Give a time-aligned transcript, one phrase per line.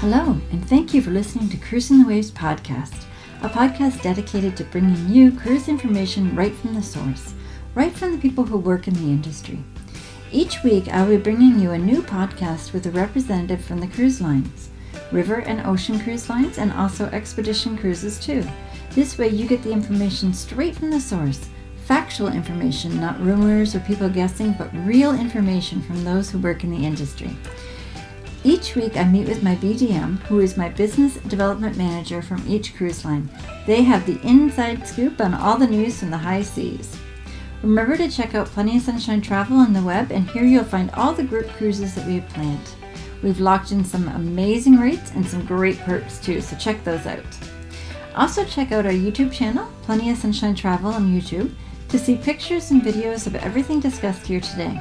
[0.00, 3.04] Hello, and thank you for listening to Cruising the Waves podcast,
[3.42, 7.34] a podcast dedicated to bringing you cruise information right from the source,
[7.74, 9.62] right from the people who work in the industry.
[10.32, 14.22] Each week, I'll be bringing you a new podcast with a representative from the cruise
[14.22, 14.70] lines,
[15.12, 18.42] river and ocean cruise lines, and also expedition cruises too.
[18.92, 21.46] This way, you get the information straight from the source
[21.84, 26.70] factual information, not rumors or people guessing, but real information from those who work in
[26.70, 27.36] the industry.
[28.42, 32.74] Each week, I meet with my BDM, who is my business development manager from each
[32.74, 33.28] cruise line.
[33.66, 36.96] They have the inside scoop on all the news from the high seas.
[37.62, 40.90] Remember to check out Plenty of Sunshine Travel on the web, and here you'll find
[40.92, 42.70] all the group cruises that we have planned.
[43.22, 47.22] We've locked in some amazing rates and some great perks too, so check those out.
[48.16, 51.52] Also, check out our YouTube channel, Plenty of Sunshine Travel on YouTube,
[51.90, 54.80] to see pictures and videos of everything discussed here today.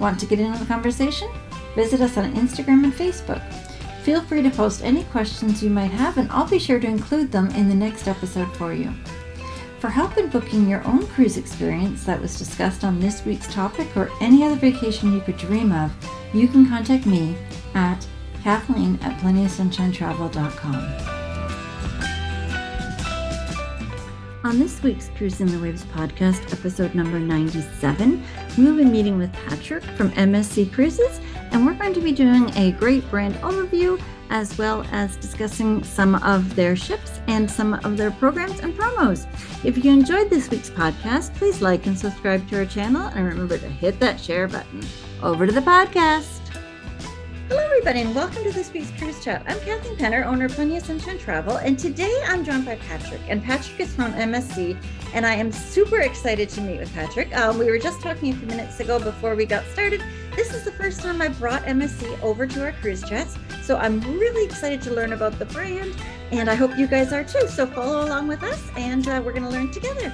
[0.00, 1.28] Want to get in on the conversation?
[1.78, 3.40] Visit us on Instagram and Facebook.
[4.02, 7.30] Feel free to post any questions you might have, and I'll be sure to include
[7.30, 8.92] them in the next episode for you.
[9.78, 13.96] For help in booking your own cruise experience that was discussed on this week's topic
[13.96, 15.92] or any other vacation you could dream of,
[16.34, 17.36] you can contact me
[17.76, 18.04] at
[18.42, 21.18] Kathleen at plentyofsunshinetravel.com.
[24.42, 28.24] On this week's Cruising the Waves podcast, episode number 97,
[28.58, 31.20] we'll be meeting with Patrick from MSC Cruises,
[31.52, 34.00] and we're going to be doing a great brand overview
[34.30, 39.26] as well as discussing some of their ships and some of their programs and promos.
[39.64, 43.58] If you enjoyed this week's podcast, please like and subscribe to our channel, and remember
[43.58, 44.84] to hit that share button.
[45.22, 46.37] Over to the podcast.
[47.48, 49.42] Hello, everybody, and welcome to this week's Cruise Chat.
[49.46, 53.22] I'm Kathleen Penner, owner of Plenty Sunshine Travel, and today I'm joined by Patrick.
[53.26, 54.76] And Patrick is from MSC,
[55.14, 57.34] and I am super excited to meet with Patrick.
[57.34, 60.02] Um, we were just talking a few minutes ago before we got started.
[60.36, 63.98] This is the first time I brought MSC over to our cruise chats, so I'm
[64.02, 65.96] really excited to learn about the brand,
[66.30, 67.48] and I hope you guys are too.
[67.48, 70.12] So follow along with us, and uh, we're going to learn together.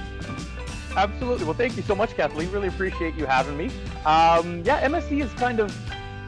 [0.95, 1.43] Absolutely.
[1.43, 2.49] Well, thank you so much, Kathleen.
[2.53, 3.65] Really appreciate you having me.
[4.05, 5.77] Um, yeah, MSC is kind of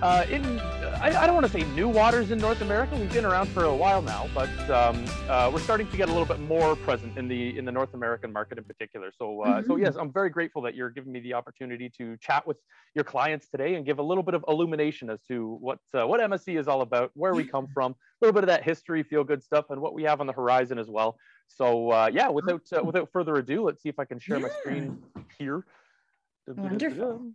[0.02, 0.60] uh, in
[1.00, 2.96] I, I, don't want to say new waters in North America.
[2.96, 6.12] We've been around for a while now, but um, uh, we're starting to get a
[6.12, 9.12] little bit more present in the in the North American market in particular.
[9.16, 9.68] So, uh, mm-hmm.
[9.68, 12.58] so yes, I'm very grateful that you're giving me the opportunity to chat with
[12.96, 16.20] your clients today and give a little bit of illumination as to what uh, what
[16.20, 19.24] MSC is all about, where we come from, a little bit of that history, feel
[19.24, 21.16] good stuff, and what we have on the horizon as well.
[21.48, 24.48] So, uh, yeah, without uh, without further ado, let's see if I can share yeah.
[24.48, 25.04] my screen
[25.38, 25.64] here.
[26.48, 27.34] Wonderful.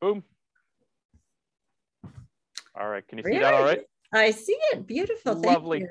[0.00, 0.24] Boom.
[2.78, 3.06] All right.
[3.06, 3.82] Can you see that all right?
[4.12, 4.86] I see it.
[4.86, 5.34] Beautiful.
[5.34, 5.86] Lovely.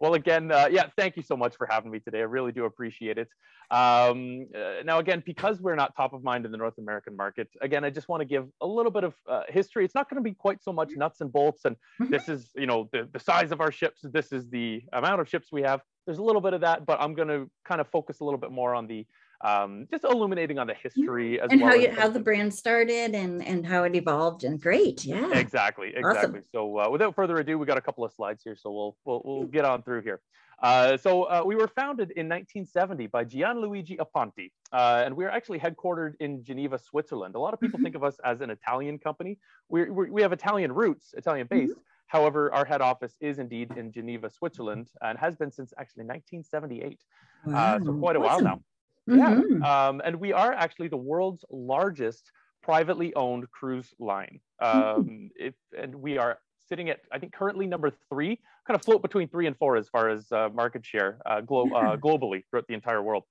[0.00, 2.18] Well, again, uh, yeah, thank you so much for having me today.
[2.18, 3.28] I really do appreciate it.
[3.70, 7.48] Um, uh, now, again, because we're not top of mind in the North American market,
[7.60, 9.84] again, I just want to give a little bit of uh, history.
[9.84, 12.10] It's not going to be quite so much nuts and bolts, and mm-hmm.
[12.10, 14.00] this is, you know, the, the size of our ships.
[14.02, 15.82] This is the amount of ships we have.
[16.04, 18.40] There's a little bit of that, but I'm going to kind of focus a little
[18.40, 19.06] bit more on the
[19.42, 23.14] um, just illuminating on the history as and well how you, how the brand started
[23.14, 26.44] and and how it evolved and great yeah exactly exactly awesome.
[26.52, 29.22] so uh, without further ado we got a couple of slides here so we'll we'll,
[29.24, 30.20] we'll get on through here
[30.62, 35.58] uh, so uh, we were founded in 1970 by Gianluigi Aponte, uh, and we're actually
[35.58, 37.34] headquartered in Geneva, Switzerland.
[37.34, 37.84] A lot of people mm-hmm.
[37.84, 39.38] think of us as an Italian company.
[39.68, 41.72] we we have Italian roots, Italian based.
[41.72, 41.80] Mm-hmm.
[42.06, 47.00] However, our head office is indeed in Geneva, Switzerland, and has been since actually 1978.
[47.44, 47.78] Uh, wow.
[47.82, 48.60] so quite a while now.
[49.08, 49.62] Mm-hmm.
[49.62, 49.88] Yeah.
[49.88, 52.30] Um, and we are actually the world's largest
[52.62, 54.40] privately owned cruise line.
[54.62, 54.78] Mm-hmm.
[54.78, 59.02] Um, if, and we are sitting at, I think, currently number three, kind of float
[59.02, 61.92] between three and four as far as uh, market share uh, glo- yeah.
[61.92, 63.24] uh, globally throughout the entire world.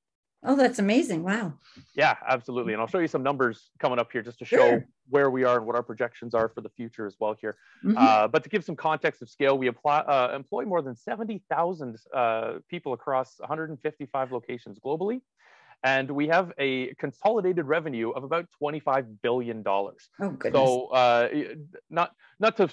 [0.44, 1.22] Oh, that's amazing.
[1.22, 1.54] Wow.
[1.96, 2.74] Yeah, absolutely.
[2.74, 4.88] And I'll show you some numbers coming up here just to show sure.
[5.08, 7.58] where we are and what our projections are for the future as well here.
[7.86, 7.96] Mm-hmm.
[7.96, 11.96] Uh, but to give some context of scale, we apply, uh, employ more than 70,000
[12.12, 15.22] uh, people across 155 locations globally
[15.84, 19.64] and we have a consolidated revenue of about $25 billion.
[19.66, 20.54] Oh, goodness.
[20.54, 21.30] So uh,
[21.90, 22.70] not, not to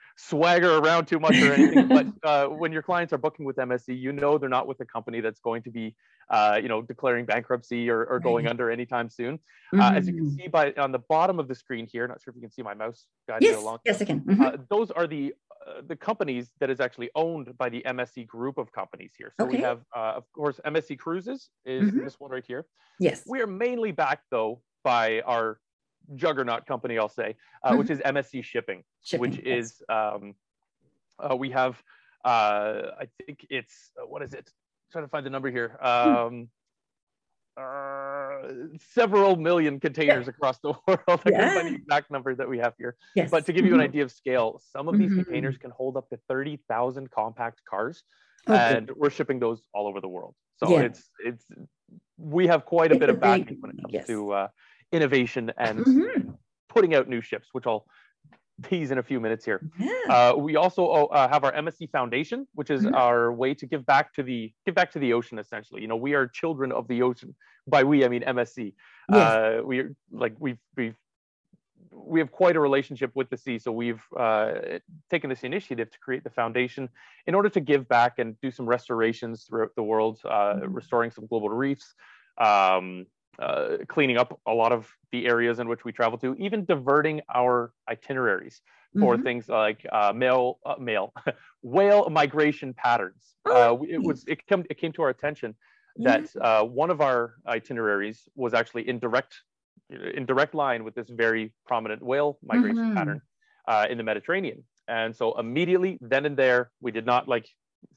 [0.16, 3.98] swagger around too much or anything, but uh, when your clients are booking with MSC,
[3.98, 5.94] you know they're not with a company that's going to be,
[6.30, 8.50] uh, you know, declaring bankruptcy or, or going right.
[8.50, 9.38] under anytime soon.
[9.74, 9.96] Mm-hmm.
[9.96, 10.36] as you can mm-hmm.
[10.36, 12.60] see by on the bottom of the screen here, not sure if you can see
[12.60, 13.78] my mouse guiding yes, along.
[13.86, 14.18] Yes, I can.
[14.18, 14.62] Uh, mm-hmm.
[14.68, 15.51] those are the uh,
[15.86, 19.32] the companies that is actually owned by the MSC group of companies here.
[19.36, 19.56] So okay.
[19.56, 22.04] we have, uh, of course, MSC Cruises is mm-hmm.
[22.04, 22.66] this one right here.
[22.98, 23.22] Yes.
[23.26, 25.58] We are mainly backed though by our
[26.14, 27.78] juggernaut company, I'll say, uh, mm-hmm.
[27.78, 29.66] which is MSC Shipping, Shipping which yes.
[29.66, 30.34] is um,
[31.18, 31.82] uh, we have
[32.24, 34.48] uh, I think it's what is it?
[34.48, 35.78] I'm trying to find the number here.
[35.80, 35.88] Hmm.
[35.88, 36.48] Um,
[37.60, 38.38] uh,
[38.94, 40.30] several million containers yeah.
[40.30, 41.00] across the world.
[41.08, 41.38] I yeah.
[41.38, 42.96] can't find the exact number that we have here.
[43.14, 43.30] Yes.
[43.30, 43.88] But to give you an mm-hmm.
[43.88, 45.22] idea of scale, some of these mm-hmm.
[45.22, 48.02] containers can hold up to 30,000 compact cars.
[48.48, 48.76] Okay.
[48.76, 50.34] And we're shipping those all over the world.
[50.56, 50.82] So yeah.
[50.82, 51.44] it's it's
[52.18, 54.06] we have quite a it's bit a of backing when it comes yes.
[54.06, 54.48] to uh,
[54.90, 56.30] innovation and mm-hmm.
[56.68, 57.84] putting out new ships, which I'll
[58.68, 59.60] tease in a few minutes here.
[59.78, 59.90] Yeah.
[60.08, 62.94] Uh, we also uh, have our MSC Foundation, which is mm-hmm.
[62.94, 65.38] our way to give back to the give back to the ocean.
[65.38, 67.34] Essentially, you know, we are children of the ocean.
[67.66, 68.74] By we, I mean MSC.
[69.10, 69.18] Yes.
[69.18, 70.96] Uh, we like we've we've
[71.94, 73.58] we have quite a relationship with the sea.
[73.58, 74.52] So we've uh,
[75.10, 76.88] taken this initiative to create the foundation
[77.26, 80.72] in order to give back and do some restorations throughout the world, uh, mm-hmm.
[80.72, 81.94] restoring some global reefs,
[82.38, 83.06] um,
[83.38, 87.20] uh, cleaning up a lot of the areas in which we travel to, even diverting
[87.34, 88.60] our itineraries
[88.98, 89.22] for mm-hmm.
[89.22, 91.12] things like uh, male, uh, male
[91.62, 93.34] whale migration patterns.
[93.46, 95.54] Oh, uh, it was it came it came to our attention
[95.96, 99.34] that uh, one of our itineraries was actually in direct
[100.14, 102.94] in direct line with this very prominent whale migration mm-hmm.
[102.94, 103.20] pattern
[103.68, 104.64] uh, in the Mediterranean.
[104.88, 107.48] And so immediately then and there, we did not like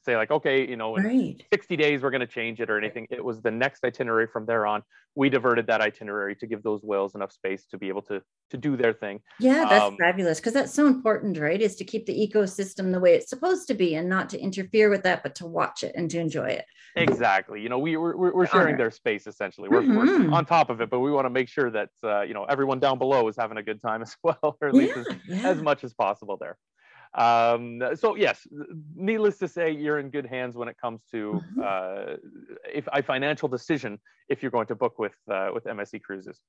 [0.04, 1.44] say like, okay, you know, in right.
[1.52, 3.06] 60 days we're going to change it or anything.
[3.10, 4.82] It was the next itinerary from there on.
[5.14, 8.56] We diverted that itinerary to give those whales enough space to be able to to
[8.56, 9.20] do their thing.
[9.40, 11.60] Yeah, that's um, fabulous because that's so important, right?
[11.60, 14.90] Is to keep the ecosystem the way it's supposed to be and not to interfere
[14.90, 16.66] with that, but to watch it and to enjoy it.
[16.96, 17.60] Exactly.
[17.60, 19.68] You know, we we're, we're sharing their space essentially.
[19.68, 20.30] We're, mm-hmm.
[20.30, 22.44] we're, on top of it, but we want to make sure that uh, you know
[22.44, 25.48] everyone down below is having a good time as well, or at least as, yeah.
[25.48, 26.56] as much as possible there.
[27.16, 28.46] Um, so yes,
[28.94, 31.60] needless to say, you're in good hands when it comes to mm-hmm.
[31.64, 32.16] uh,
[32.72, 33.98] if a financial decision
[34.28, 36.40] if you're going to book with uh, with MSC Cruises.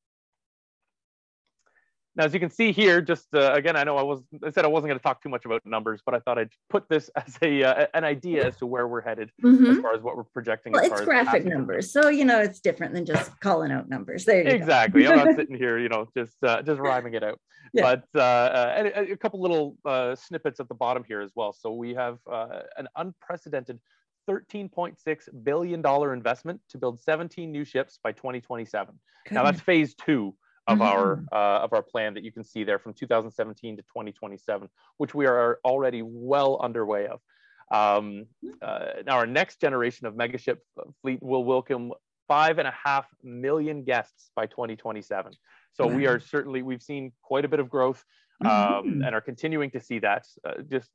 [2.17, 4.65] Now, as you can see here, just uh, again, I know I was I said
[4.65, 7.09] I wasn't going to talk too much about numbers, but I thought I'd put this
[7.15, 9.65] as a uh, an idea as to where we're headed mm-hmm.
[9.67, 10.73] as far as what we're projecting.
[10.73, 14.25] Well, it's graphic numbers, so you know it's different than just calling out numbers.
[14.25, 15.03] There you exactly.
[15.03, 15.11] go.
[15.11, 15.21] Exactly.
[15.21, 17.39] I'm not sitting here, you know, just uh, just rhyming it out.
[17.71, 17.83] Yeah.
[17.83, 21.53] But uh, uh, a, a, couple little uh, snippets at the bottom here as well.
[21.53, 23.79] So we have an unprecedented
[24.27, 28.97] $13.6 billion investment to build 17 new ships by 2027.
[29.27, 29.35] Good.
[29.35, 30.33] Now that's phase two
[30.67, 30.87] of mm-hmm.
[30.87, 35.15] our uh, of our plan that you can see there from 2017 to 2027, which
[35.15, 37.21] we are already well underway of.
[37.69, 38.25] Um,
[38.61, 40.57] uh, now, our next generation of megaship
[41.01, 41.91] fleet will welcome
[42.27, 45.33] five and a half million guests by 2027.
[45.73, 45.95] So wow.
[45.95, 48.03] we are certainly we've seen quite a bit of growth
[48.43, 49.03] um, mm-hmm.
[49.03, 50.25] and are continuing to see that.
[50.45, 50.89] Uh, just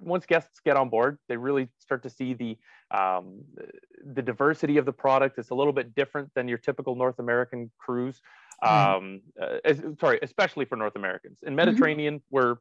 [0.00, 2.56] once guests get on board, they really start to see the
[2.90, 3.42] um,
[4.04, 5.38] the diversity of the product.
[5.38, 8.20] It's a little bit different than your typical North American cruise.
[8.64, 11.38] Um, uh, sorry, especially for North Americans.
[11.42, 11.56] In mm-hmm.
[11.56, 12.34] Mediterranean, mm-hmm.
[12.34, 12.56] we're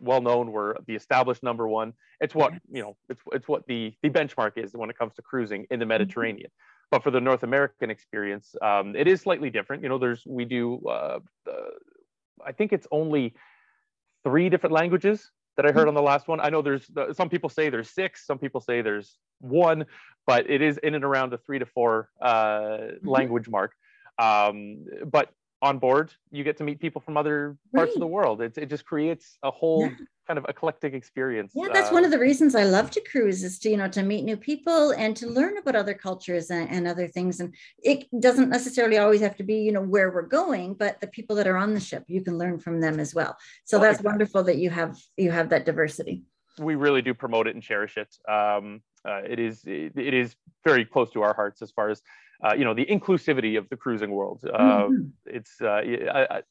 [0.00, 0.52] well known.
[0.52, 1.92] We're the established number one.
[2.20, 2.96] It's what you know.
[3.08, 5.90] It's it's what the the benchmark is when it comes to cruising in the mm-hmm.
[5.90, 6.48] Mediterranean.
[6.48, 6.88] Mm-hmm.
[6.90, 9.82] But for the North American experience, um, it is slightly different.
[9.82, 10.80] You know, there's we do.
[10.86, 11.52] Uh, uh,
[12.44, 13.34] I think it's only
[14.22, 15.88] three different languages that I heard mm-hmm.
[15.88, 16.40] on the last one.
[16.40, 19.86] I know there's some people say there's six, some people say there's one,
[20.26, 23.08] but it is in and around the three to four uh, mm-hmm.
[23.08, 23.74] language mark.
[24.18, 25.30] Um, but
[25.62, 27.96] on board, you get to meet people from other parts right.
[27.96, 28.42] of the world.
[28.42, 29.96] It, it just creates a whole yeah.
[30.26, 31.52] kind of eclectic experience.
[31.54, 33.88] Yeah, that's uh, one of the reasons I love to cruise is to, you know,
[33.88, 37.40] to meet new people and to learn about other cultures and, and other things.
[37.40, 41.06] And it doesn't necessarily always have to be, you know, where we're going, but the
[41.06, 43.34] people that are on the ship, you can learn from them as well.
[43.64, 44.10] So that's exactly.
[44.10, 46.24] wonderful that you have, you have that diversity.
[46.58, 48.14] We really do promote it and cherish it.
[48.30, 52.02] Um, uh, it is, it, it is very close to our hearts as far as
[52.42, 54.42] uh, you know the inclusivity of the cruising world.
[54.44, 55.02] Uh, mm-hmm.
[55.26, 55.66] It's uh,
[56.12, 56.42] I, I,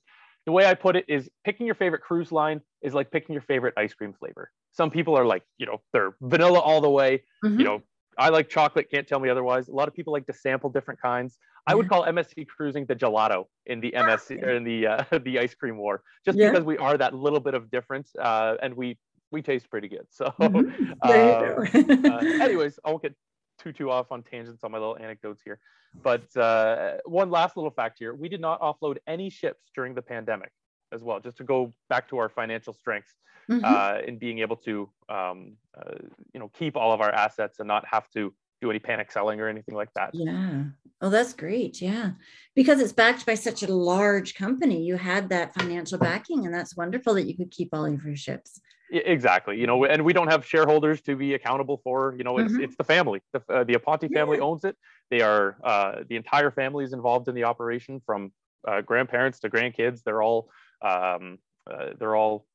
[0.45, 3.43] the way I put it is picking your favorite cruise line is like picking your
[3.43, 4.51] favorite ice cream flavor.
[4.71, 7.23] Some people are like you know they're vanilla all the way.
[7.43, 7.59] Mm-hmm.
[7.59, 7.83] You know
[8.17, 9.67] I like chocolate, can't tell me otherwise.
[9.67, 11.37] A lot of people like to sample different kinds.
[11.65, 15.39] I would call MSC cruising the gelato in the MSC or in the uh, the
[15.39, 16.49] ice cream war, just yeah.
[16.49, 18.97] because we are that little bit of difference, uh, and we
[19.31, 20.05] we taste pretty good.
[20.09, 20.93] So, mm-hmm.
[21.01, 23.15] uh, uh, anyways, I won't get
[23.63, 25.59] too too off on tangents on my little anecdotes here.
[26.03, 30.01] But uh, one last little fact here: we did not offload any ships during the
[30.01, 30.51] pandemic,
[30.91, 31.19] as well.
[31.19, 33.13] Just to go back to our financial strengths
[33.49, 33.63] mm-hmm.
[33.63, 35.95] uh, in being able to, um, uh,
[36.33, 39.41] you know, keep all of our assets and not have to do any panic selling
[39.41, 40.11] or anything like that.
[40.13, 40.63] Yeah.
[41.01, 41.81] Oh, that's great.
[41.81, 42.11] Yeah.
[42.55, 46.77] Because it's backed by such a large company, you had that financial backing, and that's
[46.77, 48.61] wonderful that you could keep all of your ships.
[48.93, 49.59] Exactly.
[49.59, 52.13] You know, and we don't have shareholders to be accountable for.
[52.15, 52.63] You know, it's mm-hmm.
[52.63, 53.21] it's the family.
[53.31, 54.43] The, uh, the Aponte family yeah.
[54.43, 54.77] owns it.
[55.09, 58.31] They are uh, the entire family is involved in the operation, from
[58.67, 60.03] uh, grandparents to grandkids.
[60.03, 60.49] They're all
[60.83, 62.45] um, uh, they're all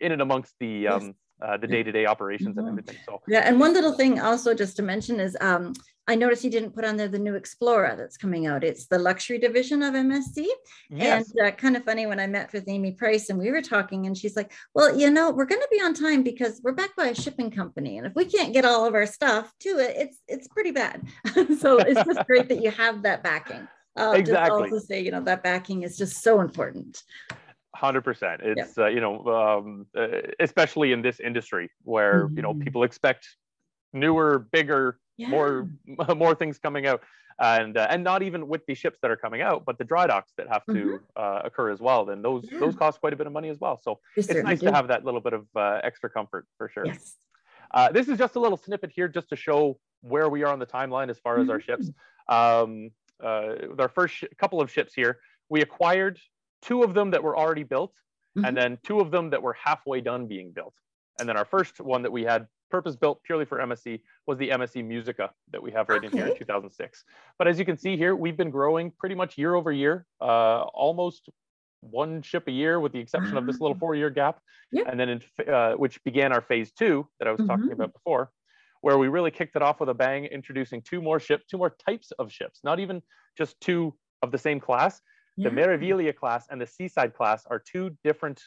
[0.00, 2.96] in and amongst the um, uh, the day-to-day operations and everything.
[3.06, 5.72] So Yeah, and one little thing also just to mention is um,
[6.06, 8.64] I noticed you didn't put on there the new Explora that's coming out.
[8.64, 10.44] It's the luxury division of MSC.
[10.90, 13.62] yes, And uh, kind of funny when I met with Amy Price and we were
[13.62, 16.72] talking, and she's like, Well, you know, we're going to be on time because we're
[16.72, 17.98] backed by a shipping company.
[17.98, 21.02] And if we can't get all of our stuff to it, it's it's pretty bad.
[21.58, 23.68] so it's just great that you have that backing.
[23.96, 24.62] Uh, Exactly.
[24.62, 27.02] Just also say, you know, that backing is just so important.
[27.74, 28.40] Hundred percent.
[28.44, 30.08] It's uh, you know, um, uh,
[30.40, 32.62] especially in this industry where you know Mhm.
[32.64, 33.28] people expect
[33.92, 35.28] newer, bigger, Yeah.
[35.28, 35.68] more
[36.16, 37.02] more things coming out,
[37.38, 40.06] and uh, and not even with the ships that are coming out, but the dry
[40.06, 42.04] docks that have to uh, occur as well.
[42.04, 42.54] Then those Mm-hmm.
[42.54, 42.60] Yeah.
[42.60, 43.78] those cost quite a bit of money as well.
[43.82, 44.66] So it's nice do.
[44.66, 46.86] to have that little bit of uh, extra comfort for sure.
[46.86, 47.16] Yes.
[47.72, 50.58] Uh, this is just a little snippet here just to show where we are on
[50.58, 51.88] the timeline as far as our ships.
[52.28, 52.90] Um,
[53.22, 56.18] uh, with our first sh- couple of ships here, we acquired
[56.62, 57.92] two of them that were already built,
[58.36, 58.48] Mhm.
[58.48, 60.74] and then two of them that were halfway done being built.
[61.18, 64.50] And then our first one that we had purpose built purely for MSC was the
[64.50, 67.04] MSC Musica that we have right in here in 2006.
[67.36, 70.62] But as you can see here, we've been growing pretty much year over year, uh,
[70.72, 71.28] almost
[71.80, 74.40] one ship a year with the exception of this little four-year gap.
[74.70, 74.86] Yep.
[74.86, 77.72] And then in, uh, which began our phase two that I was talking Mhm.
[77.72, 78.30] about before,
[78.82, 81.70] where we really kicked it off with a bang, introducing two more ships, two more
[81.70, 83.02] types of ships, not even
[83.36, 85.00] just two of the same class.
[85.36, 85.50] The.
[85.50, 88.42] Meraviglia class and the Seaside class are two different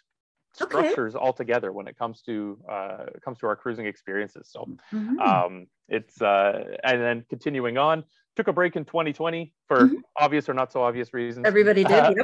[0.62, 0.70] Okay.
[0.70, 4.50] structures altogether when it comes to uh, comes to our cruising experiences.
[4.52, 5.20] So Mhm.
[5.20, 8.04] um, it's uh, and then continuing on,
[8.36, 9.96] took a break in 2020 for Mhm.
[10.20, 11.48] obvious or not so obvious reasons.
[11.48, 11.92] Everybody did.
[11.92, 12.14] Uh,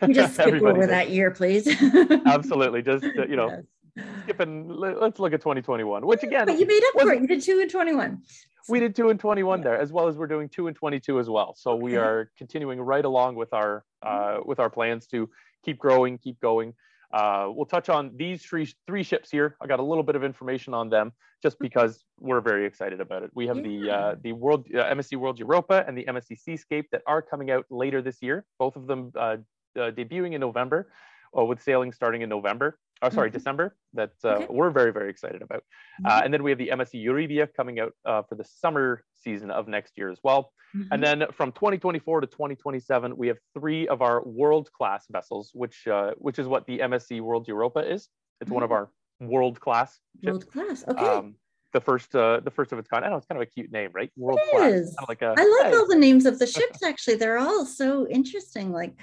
[0.00, 0.10] yep.
[0.14, 0.88] Just skip over did.
[0.88, 1.66] that year, please.
[2.26, 3.50] Absolutely, just uh, you know,
[3.96, 4.06] Yes.
[4.22, 4.68] skipping.
[4.70, 7.20] let- Let's look at 2021, which again But you made up for it.
[7.20, 8.22] You did two in 21.
[8.70, 9.64] we did two in 21 Yeah.
[9.64, 12.78] there as well as we're doing two in 22 as well so we are continuing
[12.80, 15.28] right along with our uh, with our plans to
[15.64, 16.74] keep growing keep going.
[17.10, 19.56] Uh, we'll touch on these three three ships here.
[19.62, 21.12] I got a little bit of information on them
[21.42, 23.30] just because we're very excited about it.
[23.34, 27.02] We have the uh, the world uh, msc world europa and the msc seascape that
[27.06, 28.44] are coming out later this year.
[28.58, 29.38] Both of them uh,
[29.78, 30.90] uh, debuting in november
[31.36, 33.34] uh, with sailing starting in november oh sorry Mhm.
[33.34, 34.46] december that uh, Okay.
[34.50, 35.62] we're very very excited about
[36.04, 39.50] uh, and then we have the MSC Euribia coming out uh, for the summer season
[39.50, 40.52] of next year as well.
[40.76, 40.88] Mhm.
[40.92, 45.86] And then from 2024 to 2027, we have three of our world class vessels, which
[45.88, 48.08] uh, which is what the MSC World Europa is.
[48.40, 48.90] It's one of our
[49.20, 50.44] world class ships.
[50.44, 50.58] Mm-hmm.
[50.60, 50.84] World class.
[50.86, 51.06] Okay.
[51.08, 51.34] Um,
[51.72, 53.04] the first uh, the first of its kind.
[53.04, 54.10] I know it's kind of a cute name, right?
[54.16, 54.72] World It class.
[54.72, 54.94] is.
[54.96, 57.16] Kind of like a, I love hey, all the names of the ships, actually.
[57.16, 58.70] They're all so interesting.
[58.72, 58.94] Like,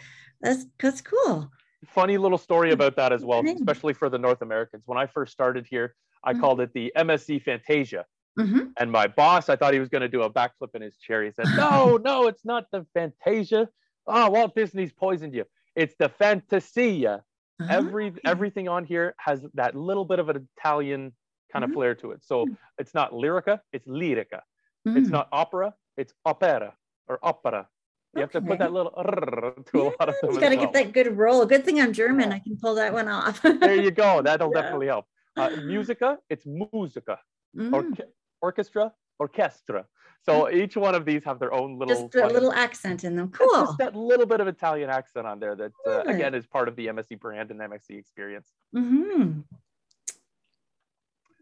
[0.41, 1.51] that's, that's cool.
[1.85, 4.83] Funny little story about that as well, especially for the North Americans.
[4.85, 6.39] When I first started here, I Mhm.
[6.39, 8.05] called it the MSC Fantasia.
[8.37, 8.75] Mhm.
[8.79, 11.23] And my boss, I thought he was going to do a backflip in his chair.
[11.23, 13.69] He said, No, no, it's not the Fantasia.
[14.07, 15.45] Oh, Walt Disney's poisoned you.
[15.75, 17.23] It's the Fantasia.
[17.69, 21.15] Every Ah, everything on here has that little bit of an Italian
[21.51, 21.73] kind of Mhm.
[21.73, 22.23] flair to it.
[22.23, 22.57] So Mm.
[22.79, 24.41] it's not lyrica, it's lyrica.
[24.95, 26.77] It's not opera, it's opera
[27.07, 27.69] or opera.
[28.15, 30.31] You have to put that little to a lot of them.
[30.33, 30.65] You got to well.
[30.65, 31.45] get that good roll.
[31.45, 32.31] Good thing I'm German.
[32.31, 33.41] I can pull that one off.
[33.41, 34.21] There you go.
[34.25, 34.61] That'll Yeah.
[34.61, 35.05] definitely help.
[35.35, 37.19] Uh, musica, it's musica.
[37.57, 38.07] Mm, Orche-
[38.41, 39.85] orchestra, orchestra.
[40.25, 43.15] So each one of these have their own little Just a of- little accent in
[43.17, 43.29] them.
[43.31, 43.65] Cool.
[43.65, 46.75] just that little bit of Italian accent on there that uh, again is part of
[46.77, 48.47] the MSC brand and MSC experience.
[48.73, 49.41] hmm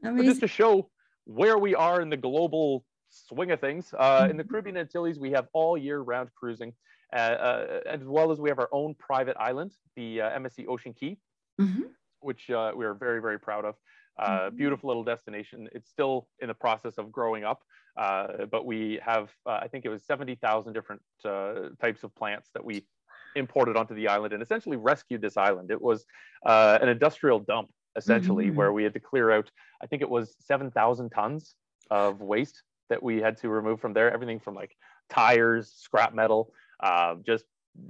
[0.01, 0.89] But just to show
[1.25, 4.49] where we are in the global swing of things, uh, in the Mhm.
[4.49, 6.73] Caribbean Antilles, we have all year round cruising,
[7.13, 10.93] uh, uh, as well as we have our own private island, the uh, MSC Ocean
[10.93, 11.17] Cay,
[11.59, 11.93] Mhm.
[12.21, 13.75] which uh, we are very, very proud of.
[14.17, 14.57] Uh, Mhm.
[14.57, 15.69] Beautiful little destination.
[15.71, 17.63] It's still in the process of growing up,
[17.97, 22.49] uh, but we have, uh, I think it was 70,000 different uh, types of plants
[22.53, 22.87] that we
[23.35, 25.71] imported onto the island and essentially rescued this island.
[25.71, 26.05] It was
[26.45, 28.55] uh, an industrial dump, essentially, Mhm.
[28.55, 29.49] where we had to clear out,
[29.81, 31.55] I think it was 7,000 tons
[31.89, 34.11] of waste that we had to remove from there.
[34.11, 34.75] Everything from like
[35.09, 37.45] tires, scrap metal, uh, just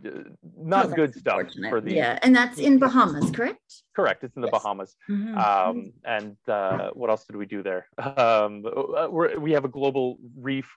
[0.06, 0.10] uh,
[0.58, 3.60] not Oh, good stuff for the Yeah, and that's in Bahamas, correct?
[3.96, 4.64] correct it's in the Yes.
[4.64, 5.38] bahamas Mhm.
[5.38, 7.88] um, and uh, what else did we do there?
[8.18, 10.70] Um, uh, we're, we have a global reef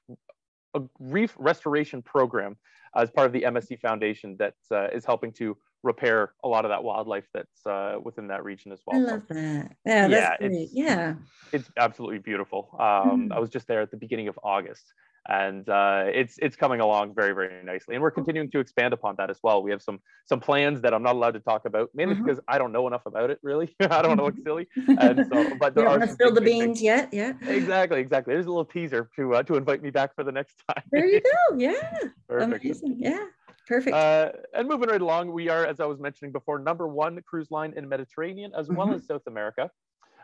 [0.75, 2.57] a reef restoration program
[2.95, 6.71] as part of the MSC Foundation that uh, is helping to repair a lot of
[6.71, 8.97] that wildlife that's uh, within that region as well.
[8.97, 9.73] I love that.
[9.85, 10.53] Yeah, Yeah, that's great.
[10.53, 11.15] it's- Yeah.
[11.53, 12.69] it's absolutely beautiful.
[12.79, 13.33] Um, Mhm.
[13.33, 14.85] I was just there at the beginning of August,
[15.29, 19.15] and uh, it's it's coming along very very nicely, and we're continuing to expand upon
[19.19, 19.63] that as well.
[19.63, 22.25] We have some some plans that I'm not allowed to talk about, mainly Mhm.
[22.25, 23.39] because I don't know enough about it.
[23.43, 24.67] Really, I don't want to look silly.
[24.89, 26.65] And so, but you there are want to some spill the big things.
[26.81, 27.13] beans yet.
[27.13, 27.33] Yeah.
[27.43, 28.35] Exactly, exactly.
[28.35, 30.83] There's a little teaser to uh, to invite me back for the next time.
[30.91, 31.57] There you go.
[31.57, 31.73] Yeah.
[32.29, 32.65] Perfect.
[32.65, 32.97] Amazing.
[32.99, 33.25] Yeah.
[33.67, 33.95] Perfect.
[33.97, 37.51] Uh, and moving right along, we are, as I was mentioning before, number one cruise
[37.51, 38.95] line in Mediterranean as well Mhm.
[38.97, 39.71] as South America.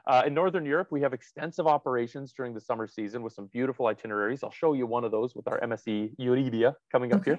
[0.04, 3.86] Uh, in Northern Europe, we have extensive operations during the summer season with some beautiful
[3.86, 4.42] itineraries.
[4.42, 7.38] I'll show you one of those with our MSC Euribia coming up here.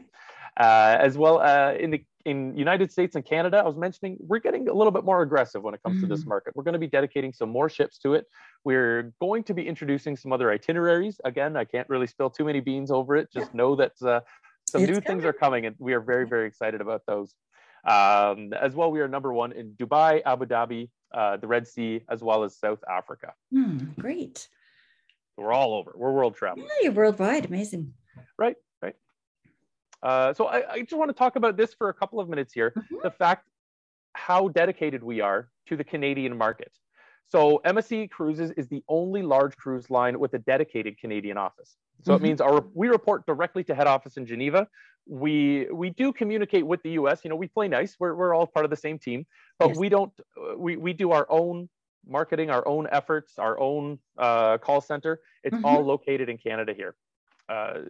[0.58, 4.40] Uh, as well uh, in the in United States and Canada, I was mentioning we're
[4.40, 6.28] getting a little bit more aggressive when it comes to this Mm.
[6.28, 6.56] market.
[6.56, 8.28] We're going to be dedicating some more ships to it.
[8.64, 11.20] We're going to be introducing some other itineraries.
[11.26, 13.30] Again, I can't really spill too many beans over it.
[13.30, 14.22] Just know that uh,
[14.74, 17.34] some It's new things are coming, and we are very very excited about those.
[17.86, 22.02] Um, as well, we are number one in Dubai, Abu Dhabi, uh, the Red Sea,
[22.10, 23.34] as well as South Africa.
[23.52, 24.48] Hmm, great.
[25.38, 25.92] We're all over.
[25.96, 26.68] We're world travelers.
[26.70, 27.46] Yeah, you're worldwide.
[27.46, 27.94] Amazing.
[28.38, 28.96] Right, right.
[30.02, 32.54] Uh, so I, I just want to talk about this for a couple of minutes
[32.54, 32.72] here.
[32.76, 33.02] Mhm.
[33.04, 33.48] The fact
[34.16, 36.72] how dedicated we are to the Canadian market.
[37.28, 41.78] So MSC Cruises is the only large cruise line with a dedicated Canadian office.
[42.04, 42.18] So Mhm.
[42.18, 44.68] it means our we report directly to head office in Geneva.
[45.08, 47.24] We we do communicate with the US.
[47.24, 48.00] You know, we play nice.
[48.00, 49.26] We're, we're all part of the same team,
[49.60, 49.78] but Yes.
[49.78, 50.14] we don't.
[50.58, 51.70] We we do our own
[52.06, 55.22] marketing, our own efforts, our own uh, call center.
[55.44, 55.64] It's Mhm.
[55.66, 56.96] all located in Canada here.
[57.50, 57.82] Uh.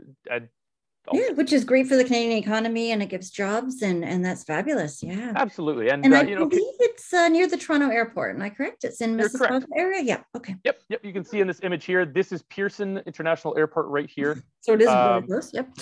[1.11, 4.43] Yeah, which is great for the Canadian economy and it gives jobs and and that's
[4.45, 5.03] fabulous.
[5.03, 5.33] Yeah.
[5.35, 8.35] absolutely, and, And uh, I you know, believe it's uh, near the Toronto airport.
[8.35, 8.83] Am I correct?
[8.85, 9.17] It's in.
[9.17, 10.01] Mississauga area.
[10.01, 10.21] Yeah.
[10.35, 10.55] Okay.
[10.63, 11.03] Yep, yep.
[11.03, 12.05] You can see in this image here.
[12.05, 14.41] This is Pearson International Airport right here.
[14.63, 15.53] So it is Um, close.
[15.53, 15.77] Yep.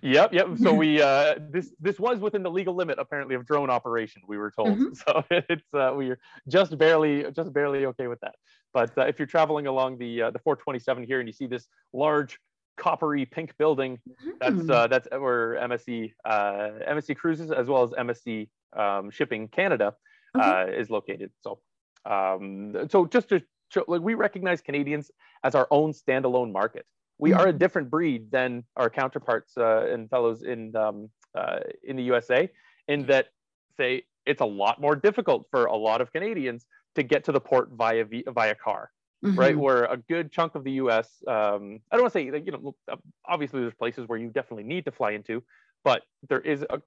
[0.00, 0.46] Yep, yep.
[0.56, 4.22] So we uh, this this was within the legal limit apparently of drone operation.
[4.26, 4.78] We were told.
[4.78, 4.96] Mhm.
[5.04, 8.36] So it's uh, we're just barely just barely okay with that.
[8.72, 11.68] But uh, if you're traveling along the uh, the 427 here and you see this
[11.92, 12.38] large
[12.76, 13.98] coppery pink building,
[14.40, 14.70] that's Hmm.
[14.70, 19.94] uh, that's where MSC uh, MSC Cruises as well as MSC um, Shipping Canada
[20.36, 20.48] Okay.
[20.50, 21.30] uh, is located.
[21.40, 21.60] So
[22.06, 25.10] um, so just to show, like we recognize Canadians
[25.44, 26.86] as our own standalone market.
[27.18, 31.94] We are a different breed than our counterparts uh, and fellows in um, uh, in
[31.96, 32.50] the USA,
[32.88, 33.28] in that
[33.76, 37.40] say it's a lot more difficult for a lot of Canadians to get to the
[37.40, 38.90] port via via car
[39.36, 39.56] right?
[39.56, 39.58] Mhm.
[39.58, 41.22] Where a good chunk of the U.S.
[41.26, 42.76] Um, I don't want to say you know,
[43.26, 45.42] obviously there's places where you definitely need to fly into,
[45.84, 46.80] but there is a,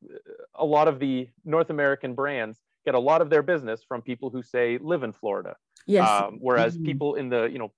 [0.56, 4.30] a lot of the North American brands get a lot of their business from people
[4.30, 5.56] who say live in Florida.
[5.86, 6.22] Yes.
[6.22, 6.78] Um, whereas Mhm.
[6.78, 7.74] people in the you know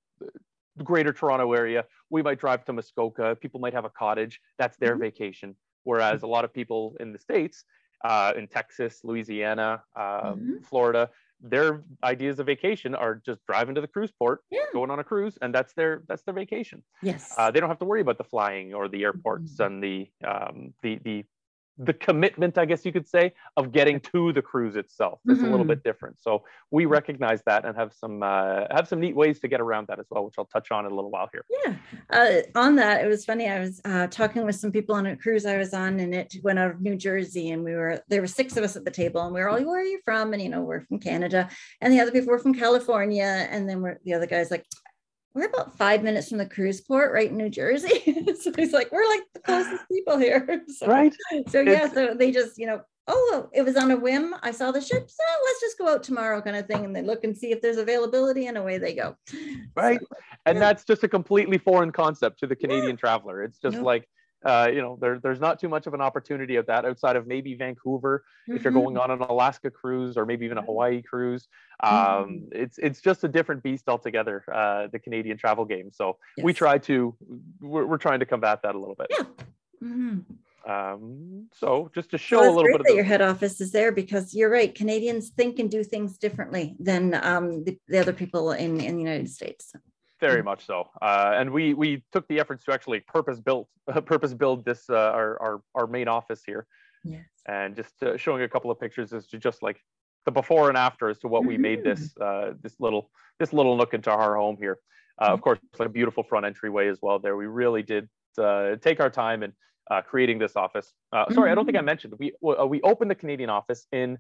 [0.76, 3.36] the greater Toronto area, we might drive to Muskoka.
[3.36, 4.40] People might have a cottage.
[4.58, 4.98] That's their Mhm.
[4.98, 5.56] vacation.
[5.84, 7.64] Whereas a lot of people in the states,
[8.04, 10.64] uh, in Texas, Louisiana, um, Mhm.
[10.64, 11.10] Florida,
[11.42, 14.66] their ideas of vacation are just driving to the cruise port, Yeah.
[14.74, 16.84] going on a cruise, and that's their that's their vacation.
[17.02, 17.34] yes.
[17.38, 19.66] Uh, they don't have to worry about the flying or the airports Mhm.
[19.66, 21.26] and the um, the the
[21.78, 25.20] the commitment, I guess you could say, of getting to the cruise itself.
[25.28, 25.70] It's a little Mhm.
[25.70, 26.20] bit different.
[26.20, 29.88] So we recognize that and have some uh, have some neat ways to get around
[29.88, 31.46] that as well, which I'll touch on in a little while here.
[31.66, 31.76] Yeah.
[32.10, 33.48] Uh, on that, it was funny.
[33.50, 36.34] I was uh, talking with some people on a cruise I was on, and it
[36.44, 38.92] went out of New Jersey, and we were there were six of us at the
[38.92, 41.50] table, and we were all, "Where are you from?" And you know, we're from Canada,
[41.82, 44.66] and the other people were from California, and then we're the other guy's like.
[45.38, 48.34] We're about five minutes from the cruise port, right in New Jersey.
[48.42, 50.64] so he's like, we're like the closest people here.
[50.76, 51.14] So, Right.
[51.50, 54.34] So yeah, It's- so they just, you know, oh, it was on a whim.
[54.42, 57.04] I saw the ship, so let's just go out tomorrow, kind of thing, and they
[57.04, 59.16] look and see if there's availability, and away they go.
[59.76, 60.00] Right.
[60.00, 60.08] So,
[60.48, 60.60] And Yeah.
[60.60, 63.44] that's just a completely foreign concept to the Canadian traveler.
[63.44, 64.10] It's just like
[64.46, 67.26] uh, you know, there, there's not too much of an opportunity of that outside of
[67.28, 68.84] maybe Vancouver if you're mhm.
[68.84, 70.66] going on an Alaska cruise or maybe even a Mhm.
[70.66, 71.48] Hawaii cruise.
[71.82, 72.48] Um, Mhm.
[72.52, 74.44] It's it's just a different beast altogether.
[74.52, 75.92] Uh, the Canadian travel game.
[75.92, 77.16] So we try to
[77.60, 79.08] we're, we're trying to combat that a little bit.
[79.10, 79.26] Yeah.
[79.84, 80.24] Mhm.
[80.68, 83.62] Um, so just to show Well, a little bit of that the, your head office
[83.62, 84.76] is there because you're right.
[84.76, 89.02] Canadians think and do things differently than um, the, the other people in, in the
[89.02, 89.74] United States.
[90.20, 90.90] Very much so.
[91.02, 93.68] Uh, and we we took the efforts to actually purpose built
[94.06, 96.66] purpose build this uh, our, our our main office here.
[97.04, 97.24] Yes.
[97.48, 99.82] and just uh, showing a couple of pictures as to just like
[100.26, 103.78] the before and after as to what we made this uh, this little this little
[103.78, 104.80] nook into our home here.
[105.22, 107.18] Uh, of course, it's a beautiful front entryway as well.
[107.18, 109.54] There, we really did uh, take our time in
[109.90, 110.94] uh, creating this office.
[111.14, 114.18] Uh, sorry, I don't think I mentioned we uh, we opened the Canadian office in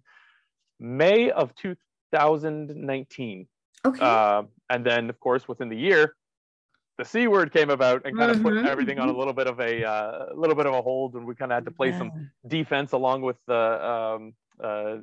[0.80, 3.48] May of 2019,
[3.86, 4.48] Okay.
[4.70, 6.16] Uh, and then of course within the year,
[6.98, 9.48] the C word came about and kind of put Mhm, everything on a little bit
[9.48, 11.92] of a uh, little bit of a hold, and we kind of had to play
[11.92, 12.12] some
[12.48, 14.98] defense along with the um, uh,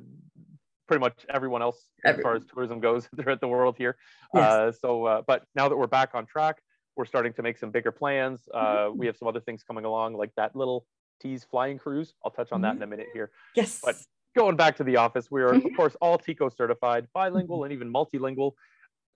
[0.87, 3.95] pretty much everyone else as far as tourism goes throughout the world here.
[4.33, 4.43] Yes.
[4.51, 6.61] Uh, so, uh, but now that we're back on track,
[6.97, 8.47] we're starting to make some bigger plans.
[8.53, 8.57] Uh,
[8.89, 8.97] Mhm.
[8.97, 10.85] we have some other things coming along, like that little
[11.21, 12.13] tease flying cruise.
[12.23, 13.31] I'll touch on that in a minute here.
[13.55, 13.79] yes.
[13.83, 13.95] but-
[14.35, 15.75] Going back to the office, we are of Mhm.
[15.77, 18.51] course all TICO certified, bilingual, and even multilingual.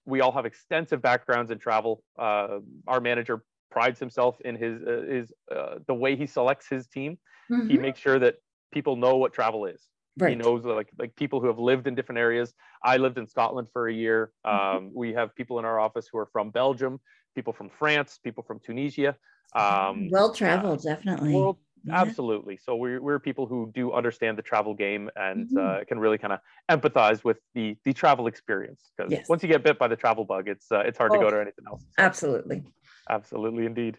[0.05, 2.03] We all have extensive backgrounds in travel.
[2.17, 6.87] Uh, our manager prides himself in his uh, his uh, the way he selects his
[6.87, 7.19] team
[7.67, 7.81] he Mhm.
[7.81, 8.37] makes sure that
[8.71, 9.89] people know what travel is.
[10.17, 10.31] Right.
[10.31, 12.53] He knows like like people who have lived in different areas.
[12.83, 14.33] I lived in Scotland for a year.
[14.51, 14.77] Mhm.
[14.77, 16.99] Um, we have people in our office who are from Belgium,
[17.35, 19.17] people from France, people from Tunisia.
[19.55, 21.33] Um, well traveled, definitely.
[21.33, 22.01] world, Yeah.
[22.01, 22.57] absolutely.
[22.57, 25.81] So we're we're people who do understand the travel game and Mhm.
[25.81, 26.39] uh, can really kind of
[26.69, 28.91] empathize with the the travel experience.
[28.95, 29.29] Because Yes.
[29.29, 31.21] once you get bit by the travel bug, it's uh, it's hard to Oh.
[31.21, 31.81] go to anything else.
[31.83, 32.63] So, Absolutely.
[33.09, 33.97] absolutely, indeed.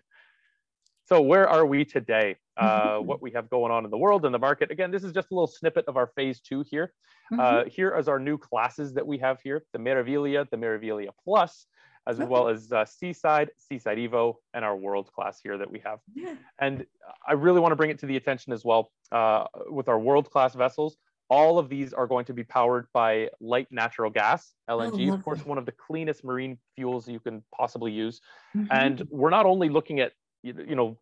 [1.06, 2.36] So where are we today?
[2.60, 3.06] Uh, Mhm.
[3.06, 4.70] what we have going on in the world and the market?
[4.70, 6.92] Again, this is just a little snippet of our phase two here.
[7.32, 7.40] Mhm.
[7.40, 11.66] Uh, here is our new classes that we have here: the Meraviglia, the Meraviglia Plus,
[12.06, 16.00] as well as uh, Seaside, Seaside Evo, and our World class here that we have.
[16.14, 16.34] yeah.
[16.58, 16.86] And
[17.26, 20.30] I really want to bring it to the attention as well uh, with our world
[20.30, 20.96] class vessels.
[21.28, 25.44] All of these are going to be powered by light natural gas, LNG, of course,
[25.46, 28.20] one of the cleanest marine fuels you can possibly use.
[28.56, 28.66] Mhm.
[28.70, 30.98] And we're not only looking at, you know,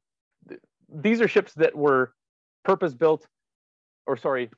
[0.90, 2.12] these are ships that were
[2.64, 3.26] purpose built,
[4.06, 4.50] or sorry,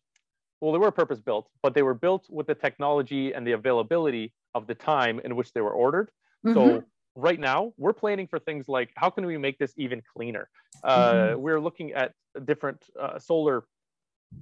[0.60, 4.32] well, they were purpose built, but they were built with the technology and the availability
[4.54, 6.10] of the time in which they were ordered.
[6.44, 6.80] Mhm.
[6.80, 10.48] So right now we're planning for things like how can we make this even cleaner?
[10.82, 11.38] Uh, Mhm.
[11.38, 13.64] We're looking at different uh, solar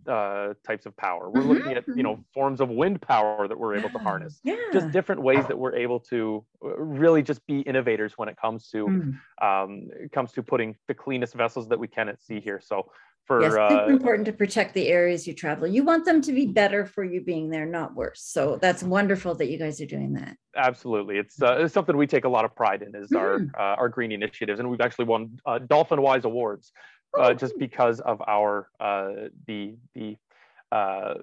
[0.08, 1.30] uh, types of power.
[1.30, 4.42] We're Mhm, looking at you know forms of wind power that we're able to harness.
[4.42, 4.54] yeah.
[4.72, 8.68] Just different ways that we're able to uh, really just be innovators when it comes
[8.70, 9.20] to Mm.
[9.42, 12.60] um, it comes to putting the cleanest vessels that we can at sea here.
[12.60, 12.90] So
[13.28, 15.68] for Yes, uh, super important to protect the areas you travel.
[15.68, 18.22] You want them to be better for you being there, not worse.
[18.22, 20.36] So that's wonderful that you guys are doing that.
[20.56, 23.50] Absolutely, it's, uh, it's something we take a lot of pride in is our Mhm.
[23.56, 26.72] uh, our green initiatives, and we've actually won uh, Dolphin Wise awards
[27.16, 30.16] uh, Oh, just because of our uh, the the
[30.72, 31.14] uh,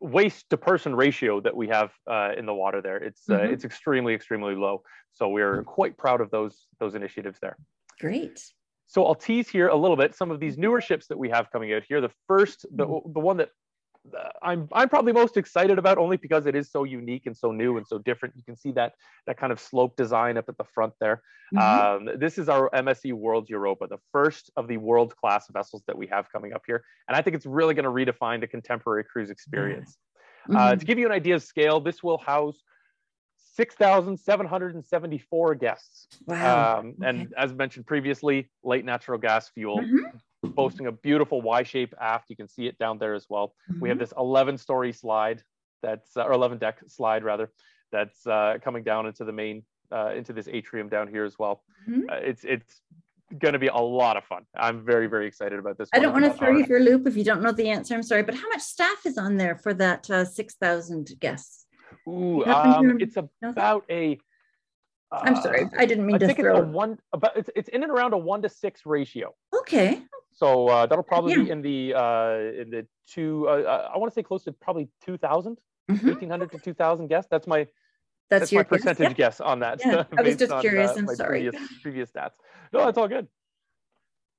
[0.00, 2.98] waste to person ratio that we have uh, in the water there.
[2.98, 3.52] It's uh, Mhm.
[3.52, 4.82] it's extremely extremely low,
[5.12, 7.56] so we're quite proud of those those initiatives there.
[7.98, 8.52] Great.
[8.86, 11.50] So I'll tease here a little bit some of these newer ships that we have
[11.50, 12.00] coming out here.
[12.00, 13.50] The first, the, the one that
[14.14, 17.50] uh, I'm I'm probably most excited about only because it is so unique and so
[17.52, 18.36] new and so different.
[18.36, 18.92] You can see that
[19.26, 21.22] that kind of slope design up at the front there.
[21.54, 21.60] Mhm.
[22.12, 25.96] Um, this is our MSC World Europa, the first of the world class vessels that
[25.96, 29.04] we have coming up here, and I think it's really going to redefine the contemporary
[29.04, 29.96] cruise experience.
[30.50, 30.80] Uh, Mhm.
[30.80, 32.62] to give you an idea of scale, this will house
[33.54, 36.08] 6,774 guests.
[36.26, 36.78] wow.
[36.80, 40.20] Um, And as mentioned previously, light natural gas fuel, Mhm.
[40.54, 42.30] boasting a beautiful Y-shape aft.
[42.30, 43.54] You can see it down there as well.
[43.80, 44.00] We have Mhm.
[44.00, 45.42] this 11-story slide
[45.82, 47.50] that's, uh, or 11 deck slide rather,
[47.92, 51.62] that's uh, coming down into the main, uh, into this atrium down here as well.
[51.88, 52.10] Mhm.
[52.10, 52.80] Uh, it's it's
[53.38, 54.44] going to be a lot of fun.
[54.54, 55.88] I'm very very excited about this.
[55.92, 57.94] I don't want to throw you for a loop if you don't know the answer.
[57.94, 61.63] I'm sorry, but how much staff is on there for that uh, 6,000 guests?
[62.08, 64.18] Ooh, um, it's about a.
[65.12, 67.68] I'm sorry, uh, I didn't mean I to think it's a one, about it's, it's
[67.68, 69.32] in and around a one to six ratio.
[69.60, 70.02] Okay.
[70.32, 73.46] So uh, that'll probably be in the uh, in the two.
[73.48, 75.58] Uh, I want to say close to probably 2,000,
[75.90, 76.02] Mhm.
[76.02, 77.28] 1,800 to 2,000 guests.
[77.30, 77.58] That's my
[78.30, 79.38] That's, that's, your my percentage guess.
[79.38, 79.80] guess on that.
[79.84, 81.42] Yeah, I was just on, curious, I'm my sorry.
[81.48, 82.32] Previous, previous stats.
[82.72, 83.28] No, that's all good.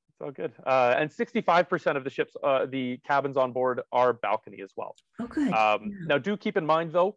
[0.10, 0.52] It's all good.
[0.66, 4.96] Uh, and 65% of the ships, uh, the cabins on board are balcony as well.
[5.20, 5.26] Yeah.
[5.26, 5.54] Oh, good.
[5.54, 6.06] Um, Yeah.
[6.08, 7.16] Now, do keep in mind though,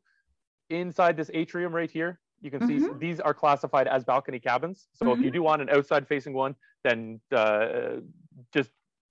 [0.71, 2.99] inside this atrium right here, you can see Mhm.
[3.01, 4.89] these are classified as balcony cabins.
[4.95, 6.55] So if you do want an outside facing one,
[6.85, 7.97] then uh,
[8.53, 8.71] just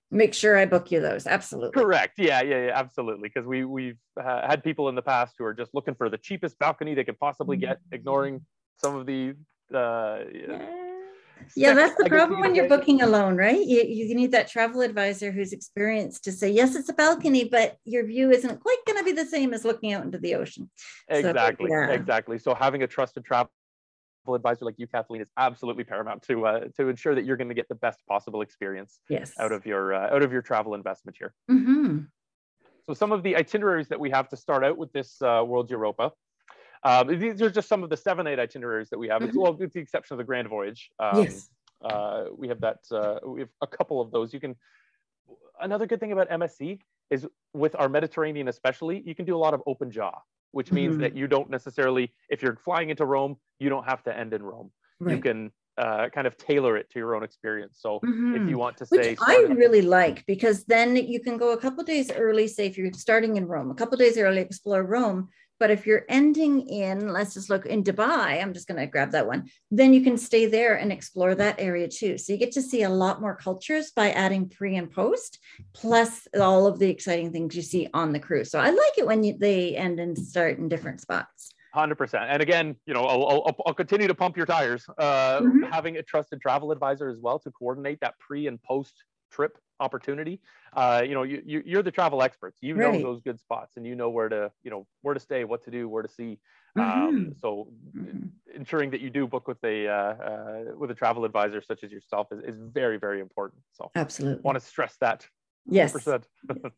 [0.10, 1.28] Make sure I book you those.
[1.28, 1.82] Absolutely.
[1.84, 2.18] correct.
[2.18, 3.28] Yeah, yeah, yeah, absolutely.
[3.28, 6.18] Because we we've uh, had people in the past who are just looking for the
[6.18, 8.46] cheapest balcony they could possibly get, ignoring
[8.78, 9.36] some of the.
[9.74, 10.87] Uh, Yeah,
[11.48, 13.60] specs, that's the problem when you're booking alone, right?
[13.60, 17.78] You, you need that travel advisor who's experienced to say, yes, it's a balcony, but
[17.86, 20.70] your view isn't quite going to be the same as looking out into the ocean.
[21.12, 21.92] So, Exactly, yeah.
[21.92, 22.38] exactly.
[22.38, 23.50] So having a trusted travel
[24.28, 27.56] advisor like you, Kathleen, is absolutely paramount to uh, to ensure that you're going to
[27.56, 29.34] get the best possible experience Yes.
[29.40, 31.34] out of your uh, out of your travel investment here.
[31.48, 32.00] hmm
[32.88, 35.72] So some of the itineraries that we have to start out with this uh, World
[35.72, 36.12] Europa.
[36.84, 39.22] Um, these are just some of the seven, eight itineraries that we have.
[39.22, 40.90] It's, well, with the exception of the Grand Voyage.
[41.00, 41.50] Um, yes.
[41.84, 42.80] uh, we have that.
[42.92, 44.34] Uh, we have a couple of those.
[44.34, 44.56] You can.
[45.60, 49.54] Another good thing about MSC is with our Mediterranean, especially, you can do a lot
[49.54, 50.20] of open jaw,
[50.52, 51.00] which means Mhm.
[51.00, 54.44] that you don't necessarily, if you're flying into Rome, you don't have to end in
[54.44, 54.72] Rome.
[55.06, 57.78] You can uh, kind of tailor it to your own experience.
[57.80, 58.50] So if Mhm.
[58.50, 61.84] you want to say, Which I really like because then you can go a couple
[61.84, 62.48] days early.
[62.48, 65.30] Say if you're starting in Rome, a couple days early, explore Rome.
[65.60, 69.12] But if you're ending in, let's just look in Dubai, I'm just going to grab
[69.12, 69.50] that one.
[69.72, 72.18] Then you can stay there and explore that area too.
[72.18, 75.40] So you get to see a lot more cultures by adding pre and post,
[75.74, 78.52] plus all of the exciting things you see on the cruise.
[78.52, 81.52] So I like it when you, they end and start in different spots.
[81.74, 82.26] Hundred percent.
[82.30, 84.86] And again, you know, I'll, I'll, I'll continue to pump your tires.
[84.98, 85.70] Uh, Mhm.
[85.70, 90.42] Having a trusted travel advisor as well to coordinate that pre and post trip opportunity,
[90.74, 92.60] uh, you know, you, you you're the travel experts.
[92.62, 93.02] You know Right.
[93.02, 95.72] those good spots, and you know where to you know where to stay, what to
[95.72, 96.40] do, where to see.
[96.78, 98.32] Um, so Mhm.
[98.54, 101.92] ensuring that you do book with a uh, uh, with a travel advisor such as
[101.92, 103.64] yourself is, is very very important.
[103.74, 104.44] So Absolutely.
[104.44, 105.28] want to stress that.
[105.66, 105.94] Yes.
[105.94, 106.24] 100%.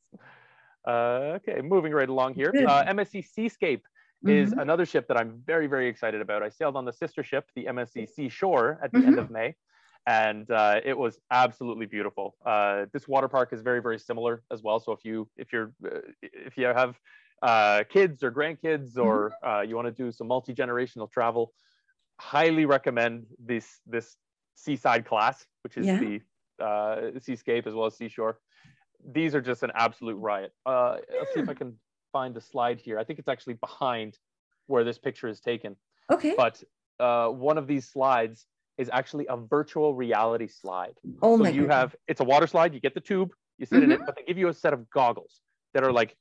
[0.88, 0.91] uh,
[1.38, 2.53] okay, moving right along here.
[2.65, 3.85] Uh, MSC Seascape
[4.25, 4.62] is Mhm.
[4.62, 6.43] another ship that I'm very, very excited about.
[6.43, 9.19] I sailed on the sister ship, the MSC Seashore, at the end Mhm.
[9.19, 9.55] of May,
[10.07, 12.35] and uh, it was absolutely beautiful.
[12.45, 14.79] Uh, this water park is very, very similar as well.
[14.79, 16.99] So if you if you're uh, if you have
[17.41, 19.49] uh, kids or grandkids or Mm-hmm.
[19.49, 21.53] uh, you want to do some multi generational travel,
[22.19, 24.17] highly recommend this this
[24.55, 25.99] seaside class, which is Yeah.
[25.99, 26.21] the
[26.63, 28.39] uh, Seascape as well as Seashore.
[29.13, 30.53] These are just an absolute riot.
[30.65, 31.77] Uh, let's see if I can
[32.12, 32.99] find the slide here.
[32.99, 34.17] I think it's actually behind
[34.67, 35.77] where this picture is taken.
[36.12, 36.33] Okay.
[36.35, 36.62] But
[36.99, 38.45] uh, one of these slides
[38.79, 40.95] is actually a virtual reality slide.
[41.21, 41.75] oh so my you goodness.
[41.75, 42.73] have it's a water slide.
[42.73, 44.01] You get the tube, you sit in Mm-hmm.
[44.01, 45.41] it, but they give you a set of goggles
[45.73, 46.15] that are like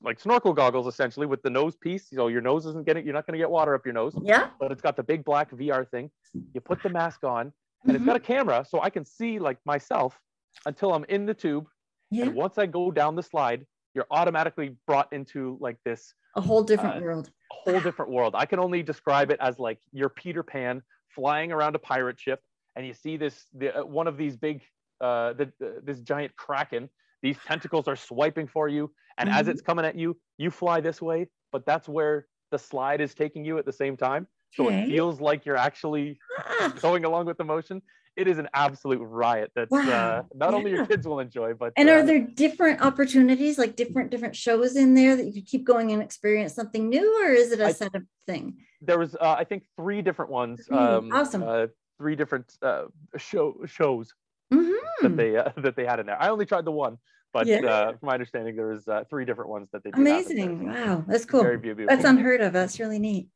[0.00, 2.08] like snorkel goggles essentially with the nose piece.
[2.08, 4.48] So your nose isn't getting you're not going to get water up your nose Yeah.
[4.60, 6.10] but it's got the big black VR thing.
[6.54, 7.52] You put the mask on,
[7.84, 10.18] and it's got a camera, so I can see like myself
[10.66, 11.66] until I'm in the tube.
[12.10, 12.24] Yeah.
[12.26, 16.62] And once I go down the slide, you're automatically brought into like this A whole
[16.62, 17.30] different uh, world.
[17.50, 18.34] whole different world.
[18.36, 20.82] I can only describe it as like you're Peter Pan
[21.14, 22.40] flying around a pirate ship,
[22.76, 24.62] and you see this the, uh, one of these big
[25.00, 26.88] uh, the, the, this giant kraken.
[27.22, 29.50] These tentacles are swiping for you, and as Mhm.
[29.52, 33.44] it's coming at you, you fly this way, but that's where the slide is taking
[33.44, 34.26] you at the same time.
[34.50, 34.82] So Okay.
[34.82, 37.82] it feels like you're actually Ah, going along with the motion.
[38.16, 40.26] It is an absolute riot that uh, Wow.
[40.34, 44.10] not only your kids will enjoy, but and uh, are there different opportunities, like different
[44.10, 47.50] different shows in there that you could keep going and experience something new, or is
[47.50, 48.58] it a I- set of thing?
[48.80, 50.68] there was uh, I think three different ones.
[50.70, 51.42] Um, Awesome.
[51.42, 51.66] Uh,
[51.98, 52.84] three different uh,
[53.16, 54.14] show shows
[54.52, 54.74] Mhm.
[55.02, 56.20] that they uh, that they had in there.
[56.20, 56.98] I only tried the one,
[57.32, 57.62] but Yeah.
[57.66, 60.36] uh, from my understanding, there was uh, three different ones that they did have in
[60.36, 60.44] there.
[60.50, 60.66] Amazing.
[60.72, 61.04] Wow.
[61.08, 61.42] That's cool.
[61.42, 61.86] Very beautiful.
[61.88, 62.52] That's unheard of.
[62.52, 63.26] That's really neat.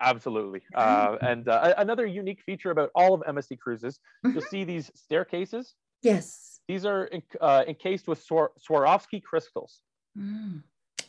[0.00, 0.62] Absolutely.
[0.74, 4.32] Uh, and uh, another unique feature about all of MSC cruises, Mhm.
[4.34, 5.74] you'll see these staircases.
[6.02, 6.60] Yes.
[6.68, 7.08] These are
[7.40, 9.82] uh, encased with Swar- Swarovski crystals.
[10.18, 10.62] Mm.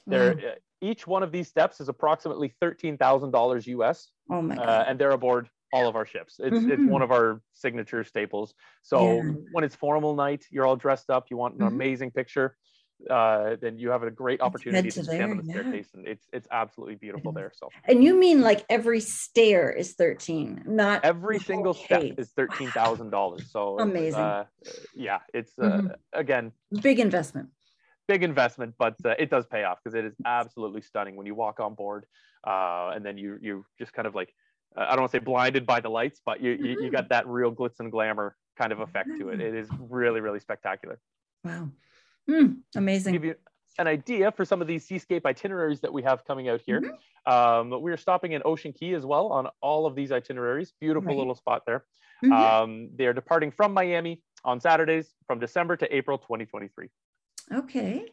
[0.07, 0.41] They're, Wow.
[0.51, 4.65] uh, each one of these steps is approximately thirteen thousand dollars US, Oh my uh,
[4.65, 4.85] God.
[4.87, 6.35] and they're aboard all of our ships.
[6.39, 6.89] It's it's Mhm.
[6.89, 8.53] one of our signature staples.
[8.83, 9.31] So Yeah.
[9.51, 11.67] when it's formal night, you're all dressed up, you want an Mhm.
[11.67, 12.57] amazing picture,
[13.09, 15.53] uh, then you have a great opportunity to to stand on there, the yeah.
[15.61, 17.35] staircase, and it's it's absolutely beautiful is.
[17.35, 17.51] there.
[17.55, 22.71] So And you mean like every stair is 13, not every single step is thirteen
[22.71, 23.49] thousand dollars.
[23.51, 24.19] So Amazing.
[24.21, 24.45] Uh,
[24.93, 25.95] yeah, it's uh, Mhm.
[26.13, 27.49] again big investment.
[28.07, 31.35] big investment, but uh, it does pay off because it is absolutely stunning when you
[31.35, 32.05] walk on board,
[32.47, 34.33] uh, and then you you just kind of like
[34.77, 37.09] uh, I don't want to say blinded by the lights, but you, you you got
[37.09, 39.41] that real glitz and glamour kind of effect to it.
[39.41, 40.99] It is really really spectacular.
[41.43, 41.69] Wow.
[42.29, 43.13] Mm, amazing.
[43.13, 43.35] give you
[43.77, 47.31] an idea for some of these seascape itineraries that we have coming out here, Mm-hmm.
[47.73, 50.73] um, we are stopping in Ocean Cay as well on all of these itineraries.
[50.79, 51.17] Beautiful Right.
[51.17, 51.85] little spot there.
[52.23, 52.31] Mhm.
[52.31, 56.89] Um, they are departing from Miami on Saturdays from December to April 2023.
[57.53, 58.07] okay.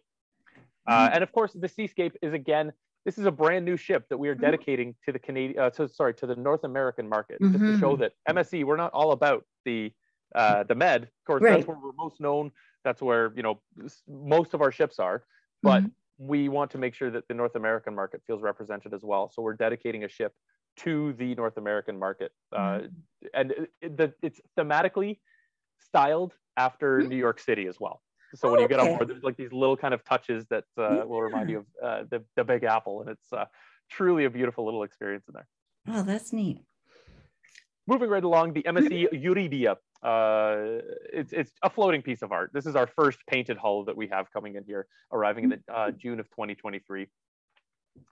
[0.87, 1.15] Uh, Mhm.
[1.15, 2.73] and of course, the Seascape is again,
[3.05, 4.41] this is a brand new ship that we are Mhm.
[4.41, 7.97] dedicating to the Canadian, uh, to, sorry, to the North American market, just to show
[7.97, 8.01] Mhm.
[8.01, 9.93] that MSC, we're not all about the
[10.35, 11.03] uh, the Med.
[11.03, 11.57] Of course, Right.
[11.57, 12.53] that's where we're most known.
[12.85, 13.61] That's where you know
[14.09, 15.25] most of our ships are,
[15.63, 15.93] but Mhm.
[16.19, 19.29] we want to make sure that the North American market feels represented as well.
[19.29, 20.35] So we're dedicating a ship
[20.79, 22.93] to the North American market, uh, Mhm.
[23.35, 25.21] and it, the, it's thematically
[25.79, 27.09] styled after Mhm.
[27.09, 28.03] New York City as well.
[28.35, 28.91] So when Oh, you get okay.
[28.91, 31.67] on board, there's like these little kind of touches that uh, will remind you of
[31.83, 33.45] uh, the, the Big Apple, and it's uh,
[33.91, 35.49] truly a beautiful little experience in there.
[35.89, 36.65] Oh, that's neat.
[37.87, 39.77] Moving right along, the MSC Euribia.
[40.03, 40.81] Uh,
[41.13, 42.51] it's, it's a floating piece of art.
[42.53, 45.61] This is our first painted hull that we have coming in here, arriving in the,
[45.73, 47.07] uh, June of 2023.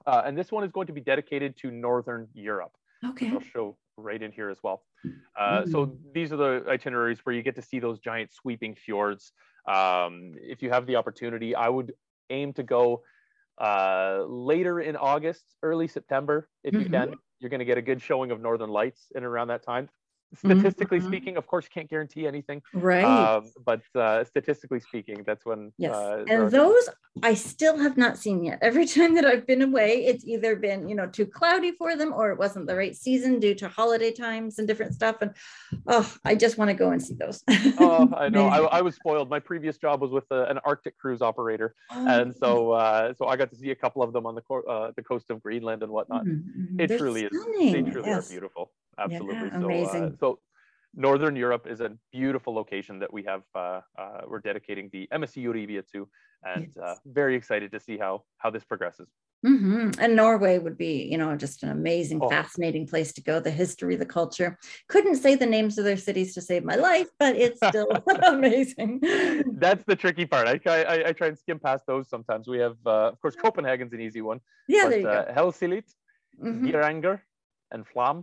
[0.07, 2.73] Uh, and this one is going to be dedicated to Northern Europe.
[3.05, 3.31] Okay.
[3.31, 4.83] I'll show right in here as well.
[5.39, 9.33] Uh, so these are the itineraries where you get to see those giant sweeping fjords.
[9.67, 11.95] Um, if you have the opportunity, I would
[12.29, 13.03] aim to go
[13.61, 16.91] uh, later in August, early September, if you Mhm.
[16.91, 17.15] can.
[17.41, 19.89] You're going to get a good showing of Northern Lights in around that time.
[20.37, 21.07] Statistically Mhm.
[21.07, 23.05] speaking, of course, you can't guarantee anything, Right.
[23.05, 25.73] um, but uh, statistically speaking, that's when.
[25.77, 25.93] Yes.
[25.95, 26.89] uh, and those
[27.25, 28.61] I still have not seen yet.
[28.63, 32.13] Every time that I've been away, it's either been, you know, too cloudy for them
[32.13, 35.17] or it wasn't the right season due to holiday times and different stuff.
[35.21, 35.33] And
[35.89, 37.43] oh, I just want to go and see those.
[37.81, 38.47] Oh, I know.
[38.47, 39.29] I, I was spoiled.
[39.31, 43.27] My previous job was with a, an Arctic cruise operator, Oh, and so uh, so
[43.27, 45.43] I got to see a couple of them on the co- uh, the coast of
[45.43, 46.25] Greenland and whatnot.
[46.25, 46.81] mhm, mhm.
[46.81, 47.31] It They're truly is.
[47.59, 48.29] They truly yes.
[48.29, 48.71] are beautiful.
[49.01, 49.51] Absolutely.
[49.51, 50.05] so, amazing.
[50.05, 50.39] Uh, so
[50.95, 53.43] Northern Europe is a beautiful location that we have.
[53.55, 56.09] Uh, uh, we're dedicating the MSc Euribia to,
[56.45, 59.09] and uh, very excited to see how how this progresses.
[59.45, 62.29] hmm And Norway would be, you know, just an amazing, Oh.
[62.29, 63.35] fascinating place to go.
[63.41, 64.59] The history, the culture.
[64.93, 67.89] Couldn't say the names of their cities to save my life, but it's still
[68.37, 68.91] amazing.
[69.65, 70.47] That's the tricky part.
[70.55, 72.45] I, try- I I try and skim past those sometimes.
[72.55, 75.21] We have, uh, of course, Copenhagen's an easy one, Yeah, but there you go.
[75.23, 75.89] uh, Hellesylt,
[76.43, 76.67] Mhm.
[76.67, 77.17] Geiranger,
[77.73, 78.17] and Flam.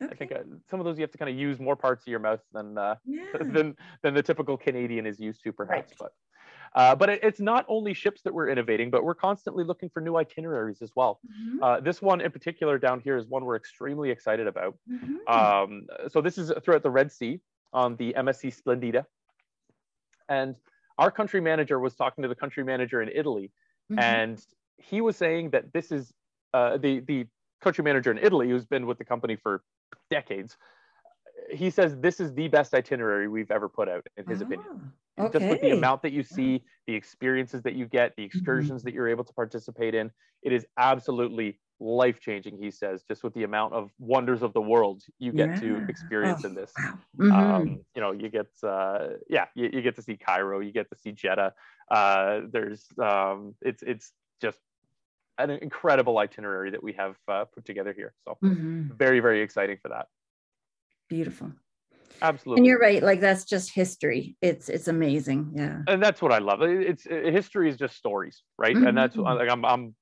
[0.00, 0.38] I think uh,
[0.70, 2.76] some of those you have to kind of use more parts of your mouth than
[2.76, 3.24] uh, Yeah.
[3.40, 5.92] than than the typical Canadian is used to, perhaps.
[5.92, 5.98] Right.
[5.98, 6.12] But
[6.74, 10.00] uh, but it, it's not only ships that we're innovating, but we're constantly looking for
[10.00, 11.20] new itineraries as well.
[11.26, 11.58] Mhm.
[11.62, 14.76] Uh, this one in particular down here is one we're extremely excited about.
[14.90, 15.26] Mhm.
[15.28, 17.40] Um, so this is throughout the Red Sea
[17.72, 19.06] on the MSC Splendida,
[20.28, 20.54] and
[20.98, 23.50] our country manager was talking to the country manager in Italy,
[23.90, 24.00] Mhm.
[24.02, 24.46] and
[24.78, 26.12] he was saying that this is
[26.52, 27.26] uh, the the
[27.62, 29.62] country manager in Italy who's been with the company for
[30.10, 30.56] decades.
[31.50, 34.70] He says this is the best itinerary we've ever put out, in his opinion.
[35.18, 38.82] Ah, Just with the amount that you see, the experiences that you get, the excursions
[38.84, 40.10] that you're able to participate in,
[40.42, 42.58] it is absolutely life changing.
[42.58, 46.44] He says, just with the amount of wonders of the world you get to experience
[46.44, 46.80] Oh, in this
[47.18, 47.62] Wow.
[47.64, 47.78] Mhm.
[47.78, 50.88] um, you know you get uh, yeah you, you get to see cairo you get
[50.90, 51.54] to see jeddah
[51.90, 54.60] uh, there's um, it's it's just
[55.38, 58.96] an incredible itinerary that we have uh, put together here so Mhm.
[58.98, 60.06] very very exciting for that
[61.08, 61.52] Beautiful.
[62.22, 63.02] absolutely And you're right.
[63.02, 64.36] Like that's just history.
[64.42, 65.52] It's it's amazing.
[65.54, 65.82] Yeah.
[65.86, 69.16] and that's what i love It- it's it, history is just stories right and that's
[69.16, 69.24] Mhm.
[69.38, 69.94] like I'm, I'm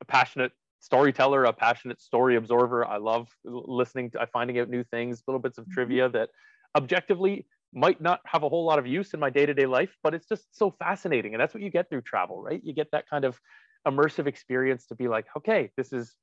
[0.00, 5.22] a passionate storyteller a passionate story absorber i love listening to finding out new things
[5.26, 5.70] little bits of Mhm.
[5.70, 6.30] trivia that
[6.76, 10.26] objectively might not have a whole lot of use in my day-to-day life but it's
[10.26, 13.24] just so fascinating and that's what you get through travel right you get that kind
[13.24, 13.40] of
[13.86, 16.14] immersive experience to be like okay this is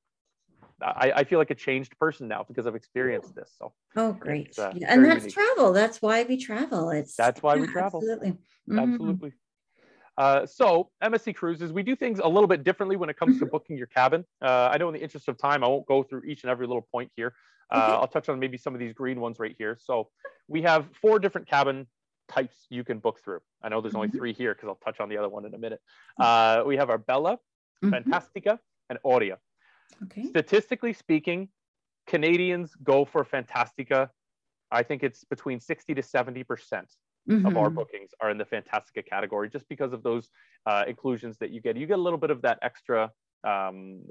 [0.82, 4.58] i, I feel like a changed person now because i've experienced this so Oh, great.
[4.60, 5.34] uh, Yeah, And that's unique.
[5.34, 5.74] travel.
[5.74, 6.92] That's why we travel.
[6.92, 8.00] It's That's why we travel.
[8.02, 8.38] Absolutely.
[8.70, 8.80] Mhm.
[8.80, 9.34] absolutely
[10.18, 13.46] uh, so MSC Cruises, we do things a little bit differently when it comes to
[13.46, 14.26] booking your cabin.
[14.42, 16.68] Uh, I know in the interest of time, I won't go through each and every
[16.68, 17.34] little point here.
[17.74, 17.92] Uh, Okay.
[17.94, 19.78] I'll touch on maybe some of these green ones right here.
[19.82, 20.10] So
[20.50, 21.88] we have four different cabin
[22.30, 23.42] types you can book through.
[23.62, 24.18] I know there's only Mhm.
[24.18, 25.82] three here because I'll touch on the other one in a minute.
[26.18, 27.40] Uh, we have our Bella,
[27.84, 27.92] Mhm.
[27.92, 29.40] Fantastica, and Aurea.
[30.04, 30.24] Okay.
[30.24, 31.50] Statistically speaking,
[32.08, 34.12] Canadians go for Fantastica.
[34.72, 36.96] I think it's between 60 to 70 percent
[37.46, 37.76] of our Mhm.
[37.76, 40.32] bookings are in the Fantastica category just because of those
[40.66, 41.76] uh, inclusions that you get.
[41.78, 43.12] You get a little bit of that extra
[43.44, 44.04] um,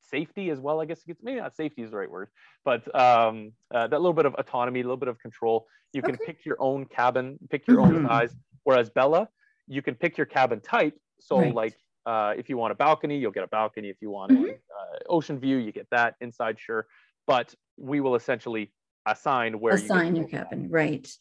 [0.00, 1.02] safety as well, I guess.
[1.06, 2.28] It's, maybe not safety is the right word,
[2.64, 5.66] but um, uh, that little bit of autonomy, a little bit of control.
[5.92, 6.26] You can Okay.
[6.26, 8.08] pick your own cabin, pick your own Mhm.
[8.08, 8.34] size.
[8.64, 9.28] Whereas Bella,
[9.66, 10.98] you can pick your cabin type.
[11.20, 11.54] So Right.
[11.54, 13.88] like uh, if you want a balcony, you'll get a balcony.
[13.88, 14.50] If you want Mhm.
[14.50, 16.86] uh, ocean view, you get that inside, sure.
[17.26, 18.72] But we will essentially
[19.06, 20.50] assign where Assign you your get to go.
[20.50, 20.70] cabin.
[20.70, 21.18] Right.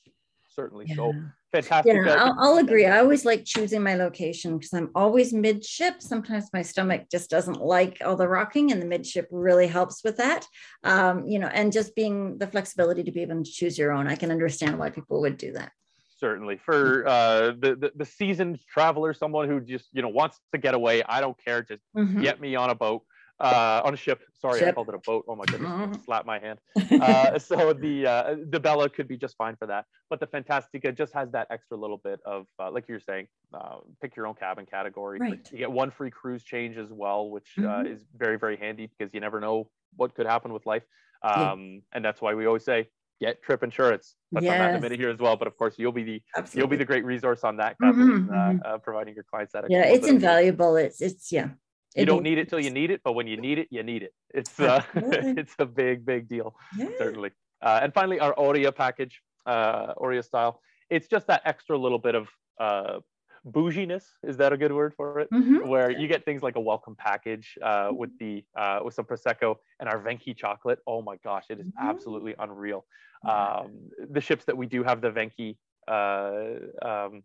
[0.56, 0.86] Certainly.
[0.90, 0.96] Yeah.
[0.96, 1.14] So
[1.52, 1.94] fantastic.
[2.06, 2.86] Yeah, I'll, I'll agree.
[2.86, 6.02] I always like choosing my location because I'm always midship.
[6.02, 10.18] Sometimes my stomach just doesn't like all the rocking, and the midship really helps with
[10.18, 10.48] that.
[10.84, 14.08] Um, you know, and just being the flexibility to be able to choose your own.
[14.08, 15.72] I can understand why people would do that.
[16.18, 20.58] certainly for uh, the, the the seasoned traveler, someone who just you know wants to
[20.58, 21.04] get away.
[21.04, 21.62] I don't care.
[21.62, 22.22] Just Mhm.
[22.22, 23.04] get me on a boat,
[23.40, 24.22] uh, on a ship.
[24.40, 25.26] Sorry, I called it a boat.
[25.28, 26.06] Oh my goodness, Mhm.
[26.06, 26.60] slap my hand.
[27.02, 30.96] Uh, so the uh, the Bella could be just fine for that, but the Fantastica
[30.96, 34.36] just has that extra little bit of uh, like you're saying, uh, pick your own
[34.36, 35.18] cabin category.
[35.20, 35.48] Right.
[35.52, 37.94] You get one free cruise change as well, which uh, Mhm.
[37.94, 40.84] is very very handy because you never know what could happen with life.
[41.24, 41.52] Yeah.
[41.52, 42.90] Um, and that's why we always say
[43.22, 44.16] get trip insurance.
[44.34, 44.82] Touch on that in a Yes.
[44.82, 45.36] minute here as well.
[45.38, 46.60] But of course, you'll be the Absolutely.
[46.60, 48.66] you'll be the great resource on that, Mhm, uh, mhm.
[48.66, 49.66] uh, providing your clients that.
[49.70, 50.76] yeah, it's little bit of- invaluable.
[50.78, 51.50] It's it's yeah.
[51.96, 54.04] You don't need it till you need it, but when you need it, you need
[54.04, 54.14] it.
[54.34, 56.90] It's uh, it's a big, big deal, Yeah.
[56.98, 57.32] certainly.
[57.62, 60.62] Uh, and finally, our Aurea package, uh, Aurea style.
[60.90, 62.28] It's just that extra little bit of
[62.60, 63.00] uh,
[63.46, 64.06] bouginess.
[64.24, 65.30] Is that a good word for it?
[65.32, 65.66] Mhm.
[65.68, 69.56] Where you get things like a welcome package uh, with the uh, with some prosecco
[69.80, 70.80] and our Venchi chocolate.
[70.86, 71.90] Oh my gosh, it is Mhm.
[71.90, 72.86] absolutely unreal.
[73.24, 77.24] Um, the ships that we do have the Venchi uh, um,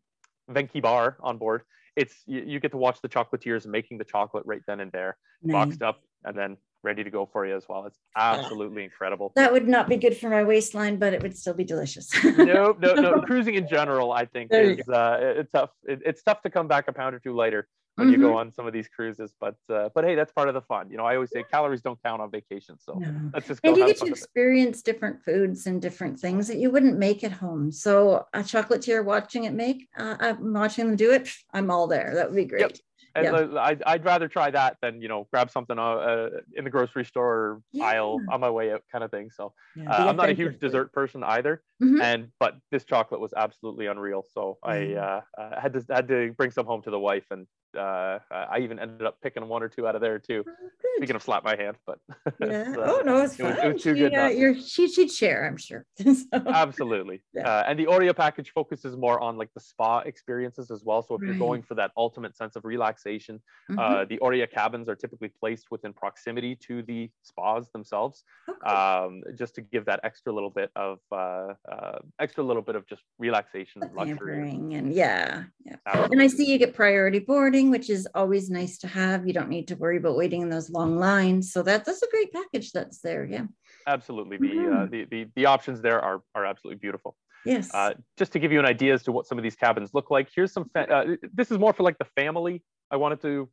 [0.50, 1.62] Venchi bar on board.
[2.00, 5.18] It's you, you get to watch the chocolatiers making the chocolate right then and there,
[5.42, 5.52] Nice.
[5.52, 7.84] boxed up and then ready to go for you as well.
[7.84, 9.32] It's absolutely incredible.
[9.36, 12.08] That would not be good for my waistline, but it would still be delicious.
[12.24, 13.20] no, no, no.
[13.20, 15.70] Cruising in general, I think, is uh, it's tough.
[15.84, 17.68] It, it's tough to come back a pound or two later
[18.00, 18.22] when you Mm-hmm.
[18.26, 19.34] go on some of these cruises.
[19.38, 20.90] But uh, but hey, that's part of the fun.
[20.90, 23.30] You know, I always say calories don't count on vacation, so No.
[23.34, 26.70] let's just go And you get to experience different foods and different things that you
[26.70, 27.70] wouldn't make at home.
[27.70, 31.28] So a chocolatier watching it make, uh, I'm watching them do it.
[31.52, 32.12] I'm all there.
[32.14, 32.62] That would be great.
[32.62, 32.72] Yep.
[33.16, 33.32] And Yeah.
[33.32, 36.70] uh, I'd, I'd rather try that than you know grab something uh, uh, in the
[36.70, 38.34] grocery store aisle Yeah.
[38.34, 39.30] on my way out, kind of thing.
[39.30, 40.60] So Yeah, uh, I'm not a huge food.
[40.60, 42.00] dessert person either, Mhm.
[42.00, 44.24] and but this chocolate was absolutely unreal.
[44.32, 44.96] So I Mm.
[44.96, 47.48] uh, uh, had to had to bring some home to the wife, and
[47.78, 50.44] uh, I even ended up picking one or two out of there too.
[50.48, 50.52] Oh.
[50.96, 51.98] Speaking of slap my hand, but
[52.40, 52.74] Yeah.
[52.76, 53.66] uh, oh no, it's it was- fine.
[53.66, 54.14] it was too she, good.
[54.14, 55.86] Uh, you're, she she'd share, I'm sure.
[56.02, 57.48] So- absolutely Yeah.
[57.48, 61.14] uh, and the Aurea package focuses more on like the spa experiences as well so
[61.16, 63.40] if you're going for that ultimate sense of relaxation
[63.70, 63.78] Mhm.
[63.78, 69.22] uh, the Aurea cabins are typically placed within proximity to the spas themselves Oh, um,
[69.36, 73.02] just to give that extra little bit of uh, uh, extra little bit of just
[73.18, 75.76] relaxation and luxury and yeah, yeah.
[76.12, 79.26] And I see you get priority boarding, which is always nice to have.
[79.26, 81.52] You don't need to worry about waiting in those long lines.
[81.52, 83.24] So that, that's a great package that's there.
[83.26, 83.46] Yeah.
[83.86, 84.90] absolutely the, uh, Mhm.
[84.90, 87.70] the the the options there are are absolutely beautiful Yes.
[87.74, 90.10] Uh, just to give you an idea as to what some of these cabins look
[90.10, 90.66] like, here's some.
[90.74, 92.62] Fa- uh, this is more for like the family.
[92.90, 93.48] I wanted to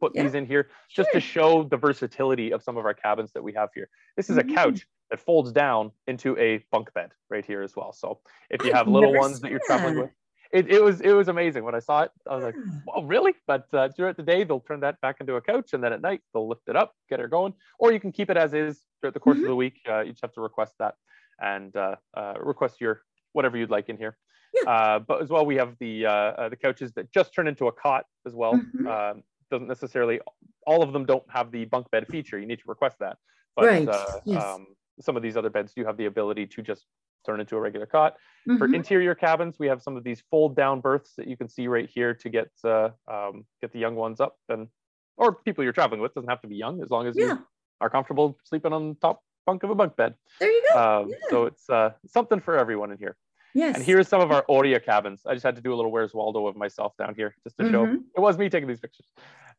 [0.00, 3.30] put Yeah, these in here just to show the versatility of some of our cabins
[3.34, 3.88] that we have here.
[4.16, 4.54] This is a Mhm.
[4.54, 7.92] couch that folds down into a bunk bed right here as well.
[7.92, 10.02] So if you I've have little ones that seen you're traveling that.
[10.04, 10.10] with,
[10.52, 12.10] it, it was it was amazing when I saw it.
[12.28, 12.54] I was like,
[12.94, 13.34] oh really?
[13.46, 16.00] But uh, throughout the day, they'll turn that back into a couch, and then at
[16.00, 18.80] night they'll lift it up, get her going, or you can keep it as is
[19.00, 19.42] throughout the course Mhm.
[19.42, 19.80] of the week.
[19.88, 20.94] Uh, you just have to request that
[21.40, 24.16] and uh, uh, request your whatever you'd like in here.
[24.54, 24.70] Yeah.
[24.70, 27.66] Uh, but as well, we have the uh, uh, the couches that just turn into
[27.68, 28.54] a cot as well.
[28.54, 28.86] Mhm.
[29.12, 30.20] Um, doesn't necessarily
[30.66, 32.38] all of them don't have the bunk bed feature.
[32.38, 33.16] You need to request that.
[33.56, 34.42] But Right, uh, yes.
[34.44, 34.66] um,
[35.00, 36.84] some of these other beds do have the ability to just
[37.26, 38.16] turn into a regular cot.
[38.58, 38.74] For Mhm.
[38.76, 41.88] interior cabins, we have some of these fold down berths that you can see right
[41.88, 44.68] here to get uh, um, get the young ones up and
[45.16, 47.26] or people you're traveling with doesn't have to be young as long as Yeah.
[47.26, 47.38] you
[47.80, 50.14] are comfortable sleeping on the top bunk of a bunk bed.
[50.40, 50.78] There you go.
[51.02, 51.16] Um, yeah.
[51.30, 53.16] So it's uh, something for everyone in here.
[53.54, 53.76] Yes.
[53.76, 55.22] And here's some of our Aurea cabins.
[55.26, 57.70] I just had to do a little Where's Waldo of myself down here just to
[57.70, 58.02] show Mhm.
[58.16, 59.06] it was me taking these pictures.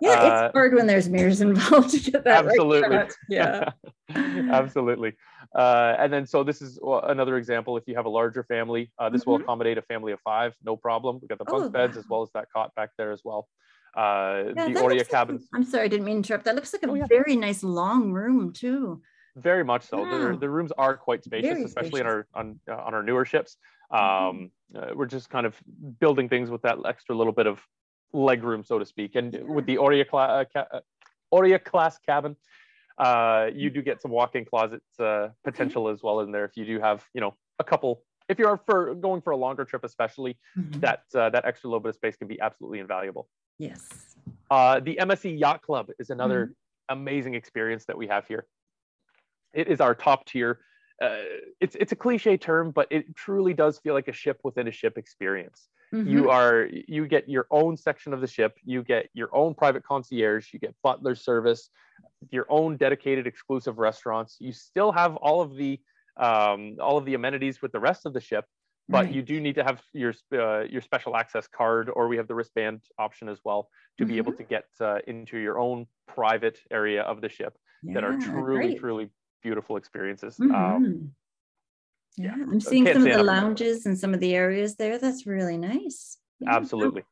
[0.02, 2.98] yeah, uh, it's hard when there's mirrors involved to get that right Absolutely.
[2.98, 3.12] shot.
[3.28, 3.70] Yeah.
[4.52, 5.14] Absolutely.
[5.56, 7.76] Uh, and then, so this is another example.
[7.78, 9.42] If you have a larger family, uh, this will Mhm.
[9.44, 11.20] accommodate a family of five, no problem.
[11.22, 13.48] We got the bunk Oh, beds as well as that cot back there as well.
[13.98, 16.46] Uh, Yeah, the Aurea looks like- cabins, I'm sorry, I didn't mean to interrupt.
[16.46, 17.08] That looks like a Oh, yeah.
[17.08, 19.02] very nice long room too.
[19.42, 20.02] Very much so.
[20.04, 20.32] Wow.
[20.32, 22.02] The, the rooms are quite spacious, Very especially spacious.
[22.02, 23.58] in our on uh, on our newer ships.
[23.92, 24.30] Mhm.
[24.30, 25.56] Um, uh, we're just kind of
[26.00, 27.62] building things with that extra little bit of
[28.14, 29.16] leg room, so to speak.
[29.16, 30.82] And with the Aurea, cla- uh, ca-
[31.34, 32.36] uh, class cabin,
[32.98, 36.46] uh, you do get some walk-in closet uh, potential as well in there.
[36.46, 38.04] If you do have, you know, a couple.
[38.28, 40.82] If you're for going for a longer trip, especially, Mhm.
[40.82, 43.28] that uh, that extra little bit of space can be absolutely invaluable.
[43.58, 43.88] Yes.
[44.52, 46.54] Uh, the MSC Yacht Club is another Mm-hmm.
[47.00, 48.46] amazing experience that we have here.
[49.54, 50.60] It is our top tier.
[51.02, 51.24] Uh,
[51.62, 54.72] it's it's a cliche term, but it truly does feel like a ship within a
[54.72, 55.70] ship experience.
[55.94, 56.06] Mhm.
[56.10, 58.58] You are you get your own section of the ship.
[58.64, 60.54] You get your own private concierge.
[60.54, 61.70] You get butler service,
[62.32, 64.38] your own dedicated exclusive restaurants.
[64.40, 65.80] You still have all of the
[66.18, 68.46] um, all of the amenities with the rest of the ship,
[68.90, 69.14] but Right.
[69.14, 72.36] you do need to have your uh, your special access card, or we have the
[72.36, 74.18] wristband option as well to be Mm-hmm.
[74.18, 77.58] able to get uh, into your own private area of the ship
[77.94, 78.80] that are truly, great.
[78.80, 79.10] truly
[79.42, 80.40] beautiful experiences.
[80.40, 81.10] Um, Mhm.
[82.18, 84.98] yeah, yeah, I'm seeing some of the lounges and some of the areas there.
[84.98, 86.18] That's really nice.
[86.42, 86.56] Yeah.
[86.56, 87.04] absolutely,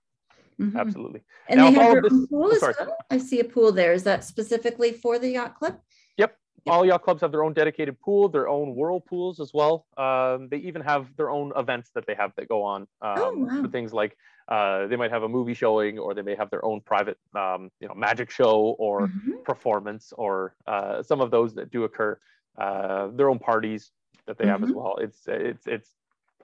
[0.60, 0.76] Mhm.
[0.80, 1.22] absolutely.
[1.50, 2.98] And Now, they have of their own this- pool oh, as well.
[3.12, 3.92] I see a pool there.
[3.94, 5.80] Is that specifically for the yacht club?
[6.18, 6.38] Yep.
[6.68, 9.86] All yacht clubs have their own dedicated pool, their own whirlpools as well.
[9.98, 13.34] Um, they even have their own events that they have that go on um, Oh,
[13.36, 13.62] wow.
[13.64, 14.18] for things like
[14.48, 17.70] uh, they might have a movie showing, or they may have their own private, um,
[17.80, 19.43] you know, magic show or Mhm.
[19.43, 22.18] performance, or uh, some of those that do occur.
[22.58, 23.91] Uh, their own parties
[24.26, 24.76] that they have as Mhm.
[24.76, 24.98] well.
[24.98, 25.93] It's it's it's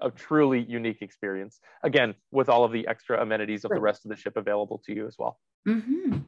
[0.01, 1.61] a truly unique experience.
[1.83, 4.93] Again, with all of the extra amenities of the rest of the ship available to
[4.93, 5.39] you as well.
[5.67, 6.23] Mhm.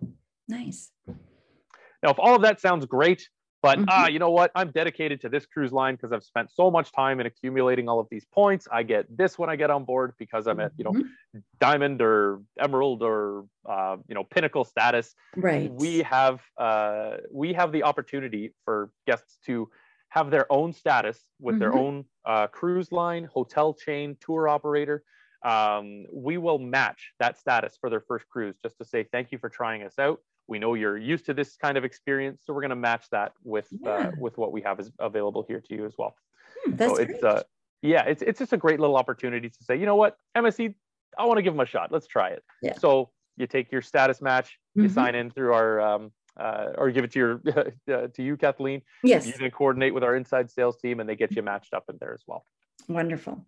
[0.48, 0.92] Nice.
[1.08, 3.30] Now, if all of that sounds great,
[3.66, 3.86] but Mhm.
[3.88, 4.52] ah, you know what?
[4.54, 8.00] I'm dedicated to this cruise line because I've spent so much time in accumulating all
[8.00, 8.68] of these points.
[8.72, 11.44] I get this when I get on board because I'm at, you know, Mhm.
[11.60, 15.16] diamond or emerald or uh, you know, pinnacle status.
[15.36, 15.72] Right.
[15.72, 19.72] We have uh, we have the opportunity for guests to
[20.10, 21.80] have their own status with their Mhm.
[21.82, 25.04] own uh, cruise line, hotel chain, tour operator.
[25.44, 29.40] Um, we will match that status for their first cruise just to say thank you
[29.40, 30.20] for trying us out.
[30.48, 33.34] We know you're used to this kind of experience, so we're going to match that
[33.44, 33.90] with Yeah.
[33.90, 36.16] uh, with what we have is available here to you as well.
[36.64, 37.24] Hmm, That's so it's great.
[37.24, 37.44] uh,
[37.82, 40.76] yeah, it's it's just a great little opportunity to say, you know what, MSC,
[41.18, 41.92] I want to give them a shot.
[41.92, 42.44] Let's try it.
[42.62, 42.78] Yeah.
[42.78, 44.92] So you take your status match, you Mhm.
[44.94, 47.42] sign in through our um, uh, or give it to your
[47.92, 48.82] uh, to you, Kathleen.
[49.04, 49.26] yes.
[49.26, 51.98] You then coordinate with our inside sales team, and they get you matched up in
[52.00, 52.46] there as well.
[52.88, 53.44] Wonderful.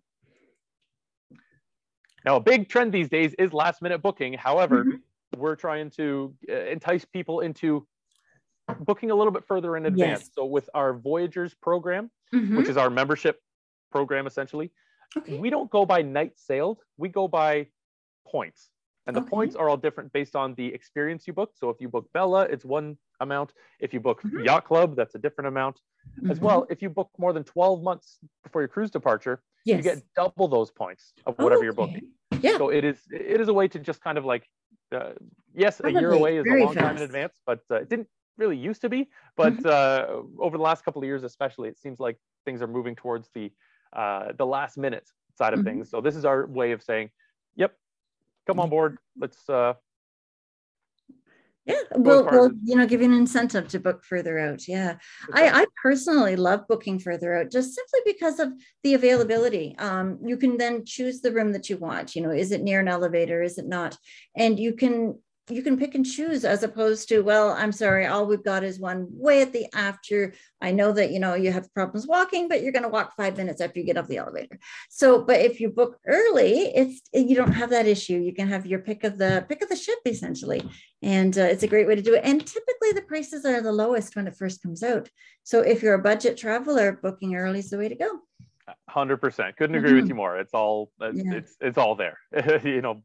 [2.24, 4.32] Now, a big trend these days is last minute booking.
[4.34, 5.00] However, Mhm.
[5.36, 7.86] We're trying to uh, entice people into
[8.80, 10.20] booking a little bit further in advance.
[10.22, 10.30] Yes.
[10.34, 12.56] So with our Voyagers program, Mhm.
[12.56, 13.40] which is our membership
[13.90, 14.72] program essentially,
[15.16, 15.38] Okay.
[15.38, 17.68] we don't go by night sailed, we go by
[18.26, 18.70] points.
[19.06, 19.30] And the Okay.
[19.30, 21.52] points are all different based on the experience you book.
[21.54, 23.54] So if you book Bella, it's one amount.
[23.80, 24.44] If you book Mhm.
[24.44, 25.80] Yacht Club, that's a different amount.
[26.28, 26.42] As Mhm.
[26.42, 29.78] well, if you book more than 12 months before your cruise departure, yes.
[29.78, 32.12] you get double those points of whatever you're booking.
[32.42, 32.58] Yeah.
[32.58, 34.46] So it is it is a way to just kind of like,
[34.92, 35.12] uh,
[35.54, 38.56] yes, a year away is a long time in advance, but uh, it didn't really
[38.56, 39.08] used to be.
[39.36, 39.64] But Mm-hmm.
[39.64, 40.06] uh,
[40.38, 43.52] over the last couple of years, especially, it seems like things are moving towards the
[43.92, 45.62] uh, the last minute side of Mhm.
[45.62, 45.90] things.
[45.90, 47.10] So this is our way of saying,
[47.56, 47.74] "Yep,
[48.46, 48.98] come on board.
[49.18, 49.48] Let's."
[51.68, 54.66] Yeah, we'll, well, you know, give you an incentive to book further out.
[54.66, 54.96] Yeah,
[55.34, 59.76] I, I personally love booking further out just simply because of the availability.
[59.78, 62.16] Um, you can then choose the room that you want.
[62.16, 63.42] You know, is it near an elevator?
[63.42, 63.98] Is it not?
[64.34, 65.18] And you can
[65.50, 68.78] you can pick and choose as opposed to well i'm sorry all we've got is
[68.78, 72.62] one way at the after i know that you know you have problems walking but
[72.62, 75.60] you're going to walk five minutes after you get off the elevator so but if
[75.60, 79.18] you book early it's you don't have that issue you can have your pick of
[79.18, 80.62] the pick of the ship essentially
[81.02, 83.72] and uh, it's a great way to do it and typically the prices are the
[83.72, 85.08] lowest when it first comes out
[85.44, 88.10] so if you're a budget traveler booking early is the way to go
[88.86, 89.56] Hundred percent.
[89.56, 90.08] Couldn't agree with Mhm.
[90.10, 90.36] you more.
[90.38, 91.32] It's all it's Yeah.
[91.38, 92.18] it's, it's all there.
[92.62, 93.02] you know,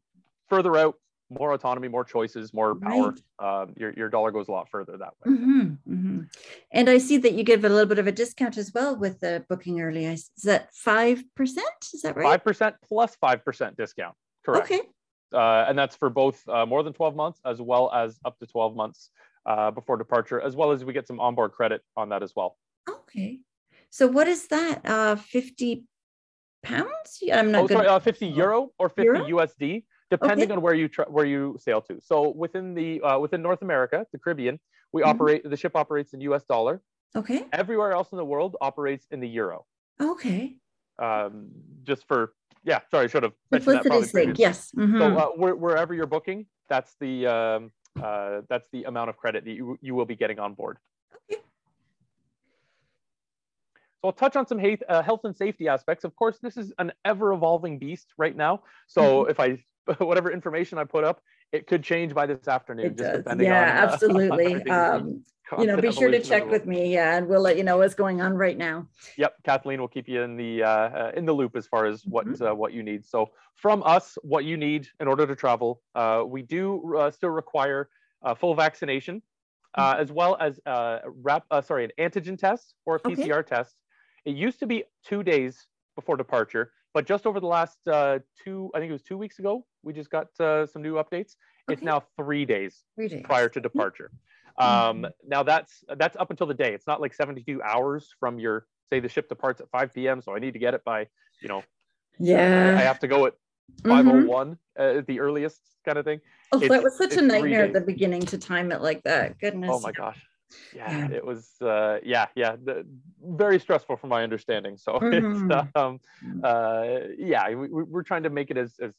[0.50, 0.96] further out,
[1.30, 3.14] more autonomy, more choices, more power.
[3.38, 5.32] Um, your your dollar goes a lot further that way.
[5.36, 6.34] Mhm, mhm.
[6.70, 9.20] And I see that you give a little bit of a discount as well with
[9.20, 10.04] the booking early.
[10.06, 11.66] Is that five percent?
[11.92, 12.24] Is that right?
[12.24, 14.14] Five percent plus plus five percent discount.
[14.44, 14.70] Correct.
[14.70, 14.80] Okay.
[15.32, 18.46] Uh, and that's for both uh, more than twelve months as well as up to
[18.46, 19.10] twelve months
[19.46, 22.56] uh, before departure, as well as we get some onboard credit on that as well.
[22.88, 23.40] Okay.
[23.90, 24.84] So what is that?
[24.84, 25.84] Uh, fifty
[26.62, 27.22] pounds?
[27.32, 27.74] I'm not Oh, good.
[27.74, 29.20] sorry, uh, 50 euro or 50 Euro?
[29.46, 30.56] USD, depending Okay.
[30.56, 32.00] on where you tra- where you sail to.
[32.00, 34.60] So within the uh, within North America, the Caribbean,
[34.92, 35.06] we Mhm.
[35.08, 36.82] operate the ship operates in US dollar.
[37.16, 37.46] Okay.
[37.52, 39.66] Everywhere else in the world operates in the euro.
[40.00, 40.56] Okay.
[40.98, 41.50] Um,
[41.84, 42.34] just for
[42.64, 44.38] yeah, sorry, I should have mentioned that sake.
[44.38, 44.72] Yes.
[44.72, 44.98] mhm.
[44.98, 49.44] So uh, where, wherever you're booking, that's the um, uh, that's the amount of credit
[49.44, 50.78] that you, you will be getting on board.
[51.30, 51.40] Okay.
[54.00, 56.04] So I'll touch on some hate, uh, health and safety aspects.
[56.04, 58.62] Of course, this is an ever evolving beast right now.
[58.86, 59.30] So Mm-hmm.
[59.30, 59.62] if I
[59.98, 61.20] whatever information I put up,
[61.52, 62.86] it could change by this afternoon.
[62.86, 63.18] it just does.
[63.18, 64.46] depending Yeah, on, uh, absolutely.
[64.46, 64.72] everything.
[64.72, 65.24] Um,
[65.58, 66.92] you know, be sure to check with me.
[66.92, 68.86] Yeah, and we'll let you know what's going on right now.
[69.18, 72.04] Yep, Kathleen will keep you in the uh, uh, in the loop as far as
[72.06, 72.50] what Mhm.
[72.50, 73.04] uh, what you need.
[73.04, 77.30] So from us, what you need in order to travel, uh, we do uh, still
[77.30, 77.90] require
[78.22, 79.20] uh, full vaccination,
[79.76, 83.14] uh, as well as uh, rap, uh, sorry, an antigen test or a Okay.
[83.14, 83.76] PCR test.
[84.24, 88.70] It used to be two days before departure, but just over the last uh, two,
[88.74, 91.34] I think it was two weeks ago, we just got uh, some new updates.
[91.68, 93.22] It's now three days Three days.
[93.24, 94.12] prior to departure.
[94.58, 96.72] Um, now that's that's up until the day.
[96.72, 100.22] It's not like 72 hours from your say the ship departs at 5 p.m.
[100.22, 101.08] So I need to get it by
[101.40, 101.64] you know
[102.76, 103.34] I, I have to go at
[103.82, 104.26] Mhm.
[104.26, 106.20] 5:01 uh, the earliest kind of thing.
[106.52, 109.38] Oh, that was such a nightmare at the beginning to time it like that.
[109.40, 109.70] Goodness.
[109.72, 110.24] Oh my gosh.
[110.72, 111.16] Yeah, Yeah.
[111.16, 112.84] it was uh, yeah yeah the,
[113.22, 114.76] very stressful from my understanding.
[114.76, 115.12] So Mhm.
[115.18, 116.00] it's um,
[116.42, 118.92] uh, yeah we, we- we're trying to make it as, as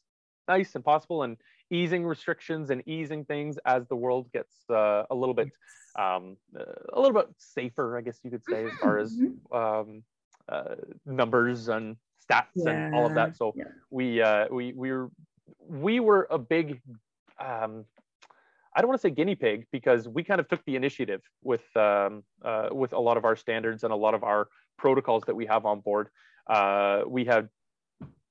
[0.48, 1.36] nice and possible and
[1.70, 5.48] easing restrictions and easing things as the world gets uh, a little bit
[5.98, 9.32] um, uh, a little bit safer, I guess you could say, as far as Mhm.
[9.52, 10.02] um,
[10.48, 13.36] uh, numbers and stats and all of that.
[13.36, 13.64] So yeah.
[13.90, 15.10] we uh, we we were
[15.68, 16.80] we were a big
[17.40, 17.84] um,
[18.76, 21.64] I don't want to say guinea pig because we kind of took the initiative with
[21.76, 25.34] um, uh, with a lot of our standards and a lot of our protocols that
[25.34, 26.08] we have on board.
[26.46, 27.48] Uh, we have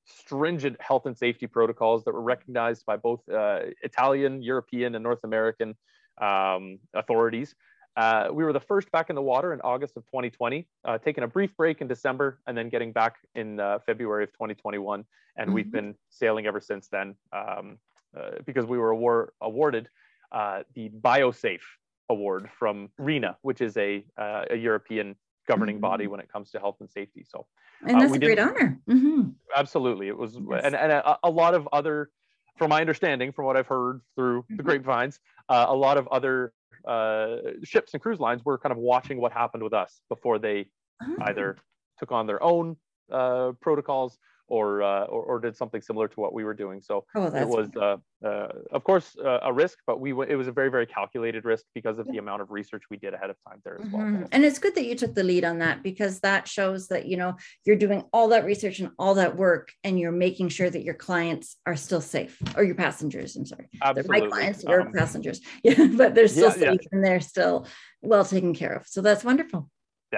[0.05, 5.23] stringent health and safety protocols that were recognized by both uh, Italian, European, and North
[5.23, 5.75] American
[6.21, 7.55] um, authorities.
[7.97, 11.23] Uh, we were the first back in the water in August of 2020, uh, taking
[11.23, 15.03] a brief break in December and then getting back in uh, February of 2021.
[15.37, 15.71] And we've Mhm.
[15.71, 17.79] been sailing ever since then um,
[18.15, 19.89] uh, because we were award- awarded
[20.31, 21.61] uh, the BioSafe
[22.09, 25.15] Award from RINA, which is a, uh, a European
[25.47, 26.11] governing body Mhm.
[26.11, 27.23] when it comes to health and safety.
[27.27, 27.47] So
[27.87, 28.79] And uh, that's a great honor.
[28.87, 30.65] hmm absolutely it was Yes.
[30.65, 32.09] and, and a, a lot of other
[32.57, 34.65] from my understanding from what i've heard through the Mhm.
[34.65, 35.19] grapevines
[35.49, 36.53] uh, a lot of other
[36.87, 40.65] uh, ships and cruise lines were kind of watching what happened with us before they
[41.01, 41.15] Oh.
[41.27, 41.57] either
[41.99, 42.75] took on their own
[43.11, 44.17] uh, protocols
[44.47, 46.81] or, uh, or, or did something similar to what we were doing.
[46.81, 50.35] So Oh, it was, uh, uh, of course, uh, a risk, but we w- it
[50.35, 53.29] was a very very calculated risk because of the amount of research we did ahead
[53.29, 54.03] of time there as well.
[54.03, 54.27] Mhm.
[54.31, 57.17] And it's good that you took the lead on that because that shows that you
[57.17, 57.35] know
[57.65, 60.93] you're doing all that research and all that work and you're making sure that your
[60.95, 63.35] clients are still safe or your passengers.
[63.35, 63.67] I'm sorry.
[63.93, 65.41] They're my clients, your Um, passengers.
[65.63, 66.71] Yeah, but they're still Yeah, yeah.
[66.71, 67.65] safe and they're still
[68.01, 68.87] well taken care of.
[68.87, 69.69] So that's wonderful.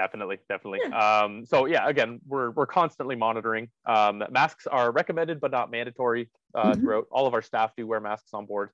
[0.02, 0.80] Definitely definitely.
[1.04, 3.64] Um so yeah again we're we're constantly monitoring.
[3.94, 6.24] Um masks are recommended but not mandatory
[6.54, 6.80] uh, Mhm.
[6.80, 7.06] throughout.
[7.10, 8.68] All of our staff do wear masks on board.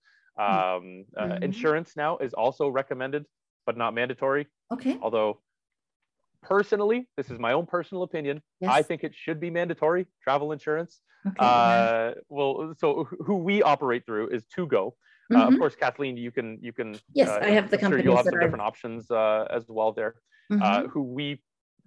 [0.47, 0.85] Um
[1.17, 1.43] uh, Mhm.
[1.49, 3.23] insurance now is also recommended
[3.67, 4.45] but not mandatory.
[4.77, 4.95] Okay.
[5.05, 5.31] although
[6.55, 8.37] personally this is my own personal opinion
[8.79, 10.93] i think it should be mandatory travel insurance.
[11.29, 11.47] Okay.
[11.49, 12.53] uh well
[12.83, 12.87] so
[13.27, 14.85] who we operate through is to go.
[15.35, 15.59] Uh, of Mhm.
[15.61, 16.89] course kathleen you can you can
[17.21, 19.91] Yes, uh, I have the I'm sure you'll have some different options uh, as well
[19.99, 20.13] there
[20.53, 20.63] Mhm.
[20.63, 21.43] uh, who we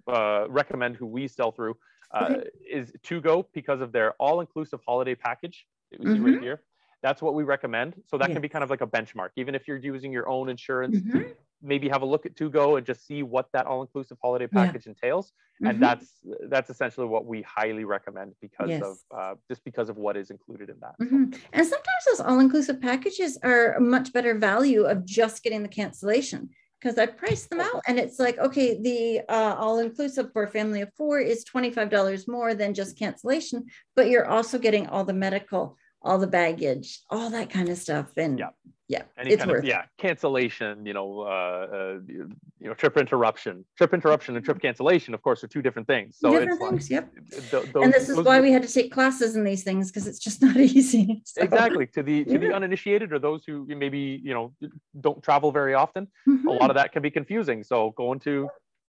[0.06, 1.76] uh, recommend, who we sell through,
[2.14, 2.48] uh, Okay.
[2.70, 6.24] is TuGo because of their all-inclusive holiday package that we see Mhm.
[6.24, 6.62] right here.
[7.02, 7.94] That's what we recommend.
[8.06, 9.30] So that can be kind of like a benchmark.
[9.36, 11.34] Even if you're using your own insurance, Mhm.
[11.60, 14.64] maybe have a look at TuGo and just see what that all-inclusive holiday Yeah.
[14.64, 15.32] package entails.
[15.62, 15.68] Mhm.
[15.70, 18.82] And that's that's essentially what we highly recommend because Yes.
[18.82, 20.94] of uh, just because of what is included in that.
[20.98, 21.38] So, Mhm.
[21.52, 26.50] And sometimes those all-inclusive packages are a much better value of just getting the cancellation
[26.80, 30.80] because I priced them out and it's like, okay, the uh, all-inclusive for a family
[30.80, 33.66] of four is $25 more than just cancellation,
[33.96, 38.06] but you're also getting all the medical, all the baggage, all that kind of stuff.
[38.16, 38.50] And Yeah.
[38.88, 42.28] Yeah, any it's kind worth of yeah cancellation you know uh, uh you
[42.60, 46.30] know trip interruption trip interruption and trip cancellation of course are two different things so
[46.30, 47.12] Different it's like- things, yep.
[47.50, 50.06] th- and this is those- why we had to take classes in these things because
[50.06, 51.22] it's just not easy.
[51.24, 54.52] So- exactly to the to the uninitiated or those who maybe you know
[55.00, 56.58] don't travel very often a Mhm.
[56.60, 58.48] lot of that can be confusing so going to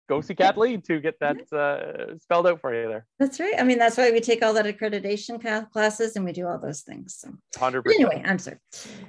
[0.07, 3.53] go see kathleen to get that uh, spelled out for you there That's right.
[3.57, 5.41] I mean, that's why we take all that accreditation
[5.71, 7.15] classes and we do all those things.
[7.19, 8.57] So 100 but anyway, I'm sorry.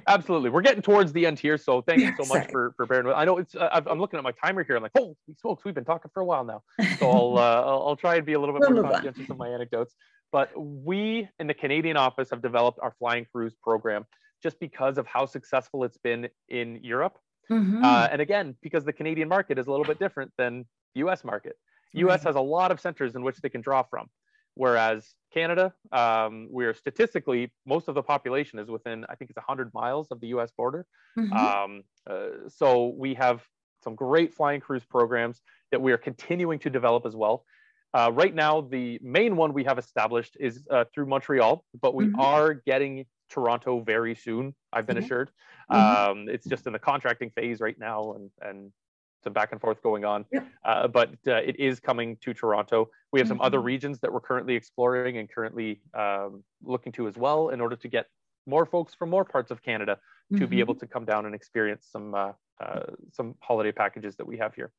[0.07, 3.05] absolutely we're getting towards the end here so thank you so much for for bearing
[3.07, 5.63] with i know it's uh, i'm looking at my timer here i'm like holy smokes
[5.65, 6.61] we've been talking for a while now
[6.99, 9.37] so I'll, uh, I'll I'll try and be a little bit We'll more conscientious of
[9.37, 9.93] my anecdotes.
[10.31, 14.05] But we in the Canadian office have developed our flying cruise program
[14.43, 17.17] just because of how successful it's been in Europe,
[17.49, 17.81] Mhm.
[17.83, 20.65] uh, and again because the Canadian market is a little bit different than
[20.97, 21.23] U.S.
[21.23, 21.55] market.
[21.93, 22.23] U.S.
[22.23, 24.09] Has a lot of centers in which they can draw from,
[24.55, 29.37] whereas Canada, um, we are statistically most of the population is within I think it's
[29.37, 30.51] 100 miles of the U.S.
[30.51, 30.85] border.
[31.17, 31.31] Mhm.
[31.33, 33.43] Um, uh, so we have
[33.83, 35.41] some great flying cruise programs
[35.71, 37.45] that we are continuing to develop as well.
[37.93, 42.05] Uh, right now, the main one we have established is uh, through Montreal, but we
[42.05, 42.19] Mhm.
[42.19, 44.55] are getting Toronto very soon.
[44.73, 45.05] I've been Okay.
[45.05, 45.31] assured.
[45.71, 46.11] Mhm.
[46.11, 48.71] Um, it's just in the contracting phase right now, and and
[49.23, 50.25] some back and forth going on.
[50.31, 50.47] Yep.
[50.63, 52.89] Uh, but uh, it is coming to Toronto.
[53.11, 53.63] We have some other Mhm.
[53.65, 57.87] regions that we're currently exploring and currently um, looking to as well, in order to
[57.87, 58.07] get
[58.45, 59.99] more folks from more parts of Canada
[60.37, 60.59] to be Mhm.
[60.59, 64.55] able to come down and experience some uh, uh, some holiday packages that we have
[64.55, 64.71] here.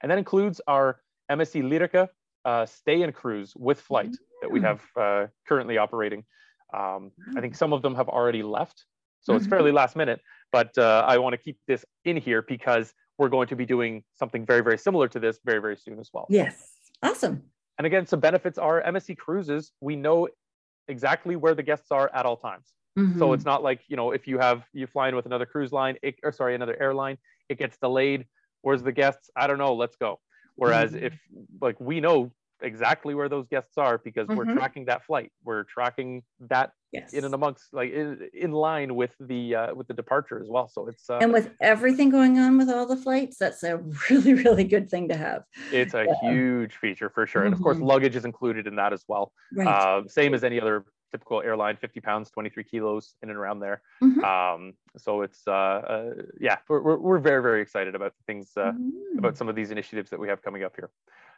[0.00, 2.08] And that includes our MSC Lyrica
[2.46, 4.64] uh, stay and cruise with flight that we Mm.
[4.64, 6.24] have uh, currently operating.
[6.72, 8.86] Um, I think some of them have already left,
[9.20, 9.50] so it's Mhm.
[9.50, 10.20] fairly last minute.
[10.50, 14.02] But uh, I want to keep this in here because we're going to be doing
[14.14, 16.26] something very, very similar to this very, very soon as well.
[16.28, 16.72] Yes.
[17.02, 17.42] Awesome.
[17.78, 19.72] And again, some benefits are MSC Cruises.
[19.80, 20.28] We know
[20.88, 22.72] exactly where the guests are at all times.
[22.96, 23.34] So Mhm.
[23.34, 25.98] it's not like, you know, if you have you fly in with another cruise line,
[26.02, 27.18] it, or sorry, another airline,
[27.50, 28.26] it gets delayed.
[28.62, 29.28] Where's the guests?
[29.36, 29.74] I don't know.
[29.74, 30.18] Let's go.
[30.54, 31.02] Whereas Mhm.
[31.02, 31.20] if
[31.60, 32.32] like we know
[32.62, 34.54] exactly where those guests are because we're Mhm.
[34.54, 37.12] tracking that flight, we're tracking that yes.
[37.12, 40.68] in and amongst like in, in line with the uh, with the departure as well.
[40.68, 43.76] So it's uh, and with everything going on with all the flights, that's a
[44.10, 45.42] really, really good thing to have.
[45.72, 46.30] it's a yeah.
[46.30, 47.44] huge feature for sure.
[47.44, 47.86] And of course, Mhm.
[47.86, 49.32] luggage is included in that as well.
[49.54, 49.68] Right.
[49.68, 53.82] Uh, same as any other typical airline, 50 pounds, 23 kilos in and around there.
[54.02, 54.22] Mhm.
[54.24, 58.72] Um, so it's, uh, uh, yeah, we're, we're, very, very excited about the things, uh,
[58.72, 59.18] Mm.
[59.18, 60.90] about some of these initiatives that we have coming up here.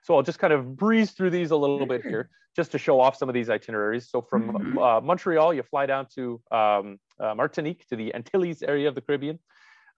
[0.02, 3.00] So I'll just kind of breeze through these a little bit here, just to show
[3.00, 4.08] off some of these itineraries.
[4.08, 4.78] So from Mhm.
[4.78, 9.00] uh, Montreal, you fly down to um, uh, Martinique, to the Antilles area of the
[9.00, 9.38] Caribbean,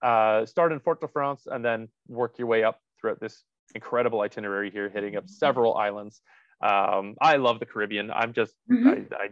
[0.01, 3.43] uh, start in Fort-de-France, and then work your way up throughout this
[3.75, 6.21] incredible itinerary here, hitting up several islands.
[6.61, 8.11] Um, I love the Caribbean.
[8.11, 9.11] I'm just, Mhm.
[9.11, 9.29] I, I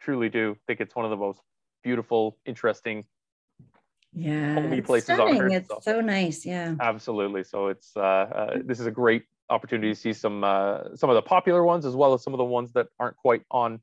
[0.00, 1.40] truly do think it's one of the most
[1.82, 3.04] beautiful, interesting,
[4.12, 4.58] yeah.
[4.58, 5.42] it's places on stunning.
[5.42, 5.78] Earth, It's so.
[5.80, 6.46] so nice.
[6.46, 6.74] Yeah.
[6.80, 7.44] absolutely.
[7.44, 11.14] So it's, uh, uh, this is a great opportunity to see some, uh, some of
[11.14, 13.80] the popular ones as well as some of the ones that aren't quite on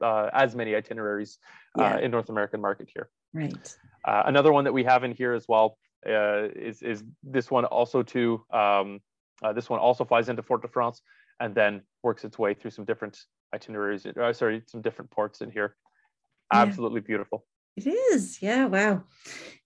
[0.00, 1.38] uh, as many itineraries
[1.78, 3.08] uh, in North American market here.
[3.32, 3.76] Right.
[4.04, 7.64] Uh, another one that we have in here as well uh, is, is this one
[7.64, 9.00] also to, um,
[9.42, 11.02] uh, this one also flies into Fort de France,
[11.40, 13.18] and then works its way through some different
[13.54, 14.06] itineraries.
[14.06, 15.76] Uh, sorry, some different ports in here.
[16.52, 17.06] Absolutely yeah.
[17.06, 17.44] beautiful.
[17.76, 19.04] It is, yeah, wow.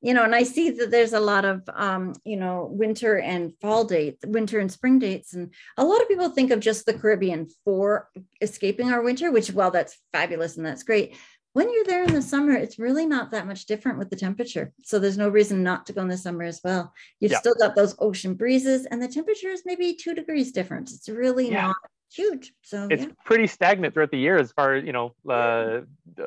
[0.01, 3.53] You know, and I see that there's a lot of, um, you know, winter and
[3.61, 6.93] fall dates, winter and spring dates, and a lot of people think of just the
[6.93, 8.11] Caribbean for
[8.41, 11.17] escaping our winter, which, well, that's fabulous and that's great
[11.55, 14.73] when you're there in the summer, it's really not that much different with the temperature.
[14.83, 16.93] So there's no reason not to go in the summer as well.
[17.21, 17.39] You've yeah.
[17.39, 20.91] still got those ocean breezes, and the temperature is maybe two degrees different.
[20.91, 21.69] It's really yeah.
[21.69, 21.77] not
[22.13, 22.53] huge.
[22.63, 23.09] So it's yeah.
[23.25, 25.81] pretty stagnant throughout the year as far as you know, uh,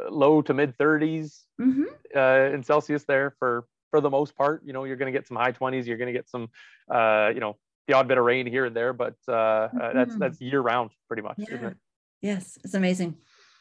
[0.09, 1.83] low to mid 30s mm-hmm.
[2.15, 4.61] uh, in Celsius there for for the most part.
[4.65, 5.85] You know, you're going to get some high 20s.
[5.85, 6.49] You're going to get some,
[6.89, 7.57] uh, you know,
[7.87, 9.31] the odd bit of rain here and there, but uh,
[9.69, 9.97] mm-hmm.
[9.97, 11.77] that's that's year round pretty much, isn't it?
[12.21, 13.15] Yes, it's amazing.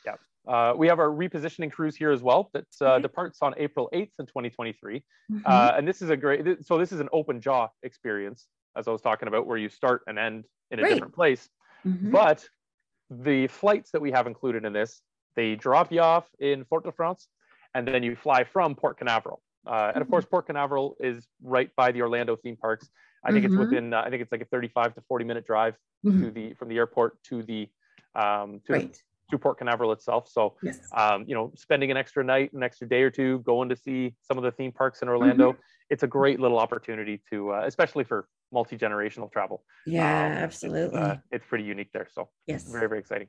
[0.05, 0.15] Yeah.
[0.47, 3.03] Uh, we have our repositioning cruise here as well that uh, mm-hmm.
[3.03, 4.99] departs on April 8th in 2023.
[4.99, 5.39] Mm-hmm.
[5.45, 8.47] Uh, and this is a great, so this is an open jaw experience,
[8.77, 10.95] as I was talking about, where you start and end in a great.
[10.95, 11.49] different place.
[11.87, 12.11] Mm-hmm.
[12.11, 12.49] But
[13.11, 15.01] the flights that we have included in this,
[15.37, 17.29] they drop you off in Fort-de-France
[17.75, 19.43] and then you fly from Port Canaveral.
[19.67, 20.31] Uh, and of course, mm-hmm.
[20.31, 22.89] Port Canaveral is right by the Orlando theme parks.
[23.25, 23.61] I think it's mm-hmm.
[23.61, 25.75] within, uh, I think it's like a 35 to 40 minute drive
[26.05, 26.25] mm-hmm.
[26.25, 27.69] to the, from the airport to the,
[28.15, 30.29] um, to, right to Port Canaveral itself.
[30.31, 30.79] So, yes.
[30.97, 34.15] um, you know, spending an extra night, an extra day or two, going to see
[34.23, 35.61] some of the theme parks in Orlando, mm-hmm.
[35.91, 39.65] it's a great little opportunity to, uh, especially for multi generational travel.
[39.87, 40.99] Yeah, um, absolutely.
[40.99, 42.09] It's, uh, it's, pretty unique there.
[42.13, 43.29] So, yes, very very exciting.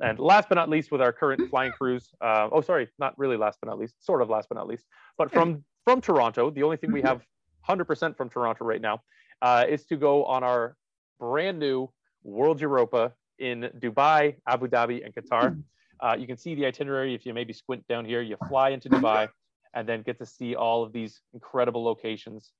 [0.00, 3.36] And last but not least, with our current flying cruise, uh, oh sorry, not really
[3.36, 4.84] last but not least, sort of last but not least,
[5.18, 7.08] but from from Toronto, the only thing we mm-hmm.
[7.08, 7.22] have
[7.68, 9.00] 100% from Toronto right now
[9.40, 10.76] uh, is to go on our
[11.18, 11.88] brand new
[12.24, 15.54] World Europa in Dubai, Abu Dhabi, and Qatar.
[15.54, 15.60] Hmm.
[16.00, 18.20] Uh, you can see the itinerary if you maybe squint down here.
[18.20, 19.28] You fly into Dubai
[19.74, 22.52] and then get to see all of these incredible locations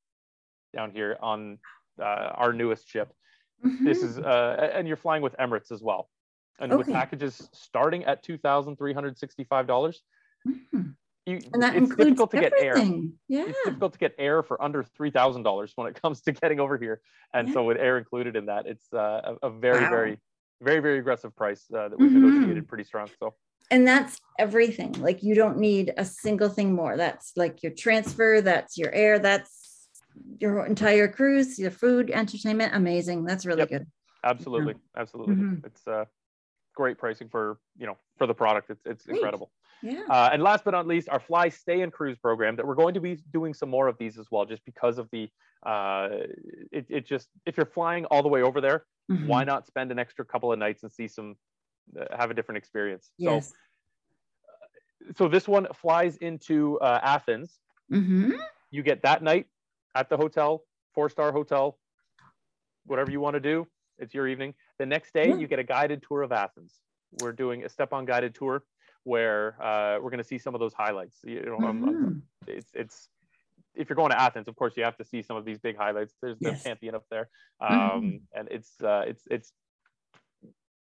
[0.75, 1.59] down here on
[2.01, 3.12] uh, our newest ship.
[3.64, 3.85] Mm-hmm.
[3.85, 6.09] This is, uh, and you're flying with Emirates as well.
[6.61, 6.79] And okay.
[6.79, 10.03] with packages starting at $2,365, dollars
[10.47, 10.91] mm-hmm.
[11.25, 12.59] You, and that it's difficult to everything.
[12.59, 13.45] get air.
[13.45, 13.45] Yeah.
[13.49, 16.59] It's difficult to get air for under three thousand dollars when it comes to getting
[16.59, 17.01] over here,
[17.33, 17.55] and yeah.
[17.55, 19.91] so with air included in that, it's uh, a, a, very, wow.
[19.91, 20.18] very
[20.62, 22.30] very very aggressive price uh, that we've mm-hmm.
[22.30, 23.34] negotiated pretty strong so.
[23.70, 24.92] And that's everything.
[24.92, 26.96] Like you don't need a single thing more.
[26.96, 29.88] That's like your transfer that's your air that's
[30.40, 32.74] your entire cruise your food entertainment.
[32.74, 33.24] Amazing.
[33.24, 33.70] That's really yep.
[33.70, 33.86] good.
[34.24, 34.74] Absolutely.
[34.96, 35.34] Absolutely.
[35.34, 35.66] Mm-hmm.
[35.66, 36.04] it's uh
[36.74, 38.70] great pricing for you know for the product.
[38.70, 39.50] It's, it's incredible.
[39.82, 40.02] Yeah.
[40.08, 42.94] Uh, and last but not least, our fly, stay, and cruise program that we're going
[42.94, 45.28] to be doing some more of these as well, just because of the,
[45.66, 46.08] uh,
[46.70, 49.26] it, it just, if you're flying all the way over there, mm-hmm.
[49.26, 51.36] why not spend an extra couple of nights and see some,
[51.98, 53.11] uh, have a different experience?
[53.18, 53.48] Yes.
[53.48, 53.55] So,
[55.09, 57.59] uh, so this one flies into uh, Athens.
[57.90, 58.32] Mm-hmm.
[58.70, 59.46] You get that night
[59.94, 61.78] at the hotel, four star hotel,
[62.86, 63.66] whatever you want to do.
[63.98, 64.55] It's your evening.
[64.78, 65.36] The next day, yeah.
[65.36, 66.72] you get a guided tour of Athens.
[67.20, 68.64] We're doing a step on guided tour
[69.05, 71.18] where uh, we're going to see some of those highlights.
[71.24, 72.18] You know, mm-hmm.
[72.46, 73.09] it's it's
[73.75, 75.77] if you're going to Athens, of course, you have to see some of these big
[75.77, 76.14] highlights.
[76.20, 76.62] There's the yes.
[76.62, 77.29] Pantheon up there,
[77.62, 77.75] mm-hmm.
[77.75, 78.39] um, mm-hmm.
[78.39, 79.53] and it's uh, it's it's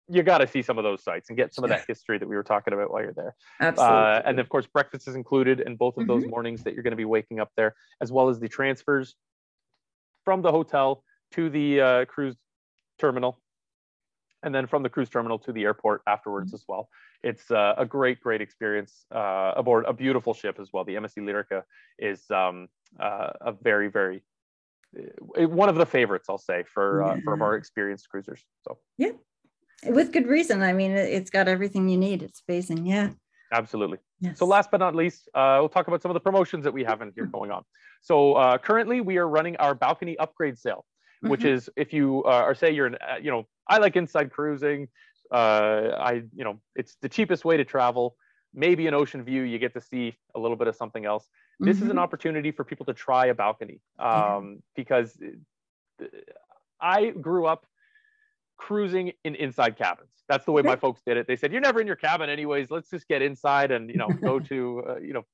[0.07, 2.27] you got to see some of those sites and get some of that history that
[2.27, 3.33] we were talking about while you're there.
[3.61, 3.95] Absolutely.
[3.95, 6.31] Uh, and of course, breakfast is included in both of those mm-hmm.
[6.31, 9.15] mornings that you're going to be waking up there, as well as the transfers
[10.25, 12.35] from the hotel to the uh, cruise
[12.99, 13.39] terminal
[14.43, 16.55] and then from the cruise terminal to the airport afterwards mm-hmm.
[16.55, 16.89] as well.
[17.23, 20.83] It's uh, a great, great experience uh, aboard a beautiful ship as well.
[20.83, 21.63] The MSC Lyrica
[21.99, 22.67] is um,
[22.99, 24.23] uh, a very, very
[24.97, 27.13] uh, one of the favorites, I'll say, for yeah.
[27.13, 28.43] Uh, for our experienced cruisers.
[28.63, 29.11] So yeah,
[29.85, 30.61] with good reason.
[30.63, 32.23] I mean, it's got everything you need.
[32.23, 32.85] It's amazing.
[32.85, 33.09] Yeah.
[33.53, 33.97] Absolutely.
[34.21, 34.39] Yes.
[34.39, 36.85] So last but not least, uh, we'll talk about some of the promotions that we
[36.85, 37.31] have in here mm-hmm.
[37.31, 37.63] going on.
[38.01, 40.85] So uh, currently, we are running our balcony upgrade sale
[41.21, 41.49] which mm-hmm.
[41.49, 44.87] is if you uh, or say you're an, uh, you know I like inside cruising.
[45.31, 48.15] Uh, I, you know, it's the cheapest way to travel.
[48.53, 51.23] Maybe an ocean view, you get to see a little bit of something else.
[51.23, 51.65] Mm-hmm.
[51.65, 51.99] This is an mm-hmm.
[51.99, 54.53] opportunity for people to try a balcony um, mm-hmm.
[54.75, 55.17] because
[56.01, 56.05] uh,
[56.81, 57.65] I grew up
[58.57, 60.09] cruising in inside cabins.
[60.27, 61.27] That's the way my folks did it.
[61.27, 62.69] They said, "You're never in your cabin, anyways.
[62.69, 65.25] Let's just get inside and you know go to uh, you know."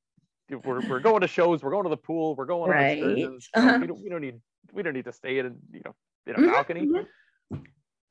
[0.63, 1.61] We're, we're going to shows.
[1.61, 2.33] We're going to the pool.
[2.33, 3.03] We're going right.
[3.03, 3.49] on excursions.
[3.53, 3.79] Uh-huh.
[3.81, 4.39] we, don't, we don't need
[4.71, 5.93] we don't need to stay in you know
[6.25, 6.51] in a mm-hmm.
[6.53, 6.87] balcony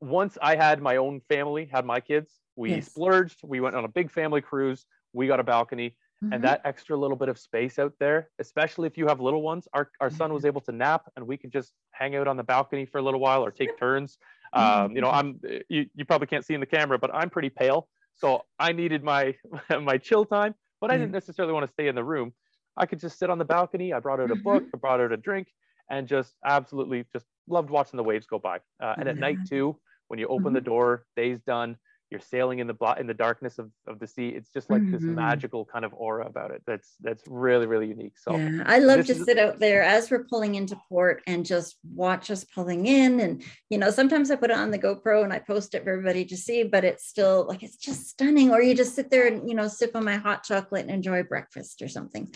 [0.01, 2.87] once I had my own family, had my kids, we yes.
[2.87, 3.41] splurged.
[3.45, 4.87] We went on a big family cruise.
[5.13, 5.95] We got a balcony.
[6.25, 6.33] Mm-hmm.
[6.33, 9.69] And that extra little bit of space out there, especially if you have little ones,
[9.75, 10.49] our, our son was mm-hmm.
[10.49, 13.21] able to nap and we could just hang out on the balcony for a little
[13.21, 14.19] while or take turns.
[14.53, 17.51] Um, you know, I'm you, you probably can't see in the camera, but I'm pretty
[17.51, 17.89] pale.
[18.15, 19.35] So I needed my
[19.83, 22.33] my chill time, but I didn't necessarily want to stay in the room.
[22.77, 23.93] I could just sit on the balcony.
[23.93, 24.77] I brought out a book, mm-hmm.
[24.77, 25.49] I brought out a drink,
[25.91, 28.59] and just absolutely just loved watching the waves go by.
[28.81, 29.77] Uh, and at night too,
[30.09, 30.55] when you open mm-hmm.
[30.55, 31.77] the door, day's done
[32.11, 34.93] you're sailing in the in the darkness of, of the sea it's just like mm-hmm.
[34.93, 38.79] this magical kind of aura about it that's that's really really unique so yeah, i
[38.79, 42.87] love to sit out there as we're pulling into port and just watch us pulling
[42.87, 45.83] in and you know sometimes i put it on the gopro and i post it
[45.83, 49.11] for everybody to see but it's still like it's just stunning or you just sit
[49.11, 52.33] there and you know sip on my hot chocolate and enjoy breakfast or something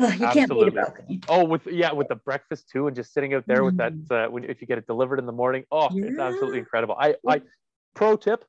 [0.00, 0.30] Oh, you Absolutely.
[0.32, 1.20] can't beat a balcony.
[1.28, 3.66] Oh, with yeah, with the breakfast too, and just sitting out there mm.
[3.66, 4.26] with that mm.
[4.26, 5.64] uh, when if you get it delivered in the morning.
[5.70, 6.06] Oh, yeah.
[6.06, 6.96] it's absolutely incredible.
[6.98, 7.42] I, I
[7.94, 8.44] pro tip: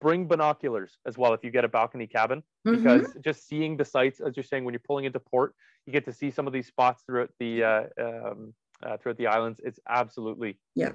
[0.00, 2.76] bring binoculars as well if you get a balcony cabin mm-hmm.
[2.76, 5.54] because just seeing the sights as you're saying when you're pulling into port
[5.86, 9.26] you get to see some of these spots throughout the uh, um, uh, throughout the
[9.26, 10.90] islands it's absolutely yeah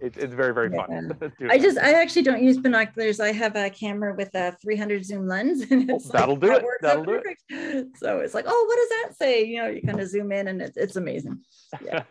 [0.00, 0.86] it, it's very very yeah.
[0.86, 3.20] fun i just i actually don't use binoculars.
[3.20, 6.40] I have a camera with a 300 zoom lens and oh, it's oh, that'll like,
[6.40, 6.82] do that it.
[6.82, 7.42] that'll do perfect.
[7.50, 9.44] it so it's like oh what does that say?
[9.44, 11.40] You know you kind of zoom in and it, it's amazing.
[11.84, 12.04] Yeah.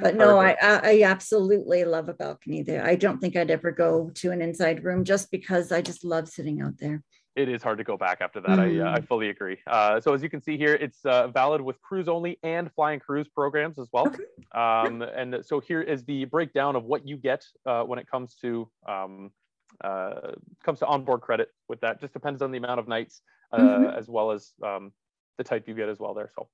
[0.00, 2.84] But no I, I absolutely love a balcony there.
[2.84, 6.28] I don't think i'd ever go to an inside room just because i just love
[6.28, 7.02] sitting out there
[7.34, 8.58] it is hard to go back after that.
[8.58, 8.80] Mm.
[8.80, 9.08] I, uh, I mm.
[9.08, 9.58] fully agree.
[9.66, 13.00] Uh, so as you can see here, it's uh, valid with cruise only and flying
[13.00, 14.14] cruise programs as well.
[14.54, 18.34] Um, and so here is the breakdown of what you get uh, when it comes
[18.42, 19.30] to um,
[19.82, 22.00] uh, comes to onboard credit with that.
[22.00, 23.22] Just depends on the amount of nights
[23.52, 23.98] uh, mm-hmm.
[23.98, 24.92] as well as um,
[25.38, 26.30] the type you get as well there.
[26.34, 26.48] So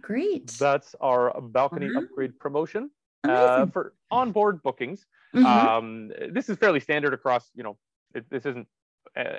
[0.00, 0.48] Great.
[0.58, 2.00] That's our balcony uh-huh.
[2.00, 2.90] upgrade promotion
[3.24, 5.06] uh, for onboard bookings.
[5.34, 5.46] Mm-hmm.
[5.46, 7.76] Um, this is fairly standard across, you know,
[8.14, 8.66] it, this isn't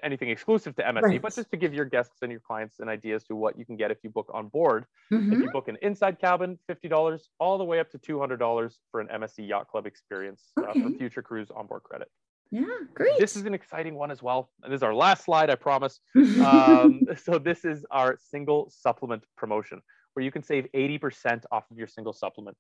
[0.04, 1.22] anything exclusive to MSC, right.
[1.22, 3.66] but just to give your guests and your clients an idea as to what you
[3.66, 4.86] can get if you book on board.
[5.12, 5.34] Mm-hmm.
[5.34, 9.08] If you book an inside cabin, $50, all the way up to $200 for an
[9.08, 10.80] MSC Yacht Club experience okay.
[10.80, 12.10] uh, for future cruise onboard credit.
[12.50, 13.20] Yeah, great.
[13.20, 14.50] This is an exciting one as well.
[14.64, 16.00] And this is our last slide, I promise.
[16.16, 19.82] um, so this is our single supplement promotion
[20.14, 22.58] where you can save 80% off of your single supplement.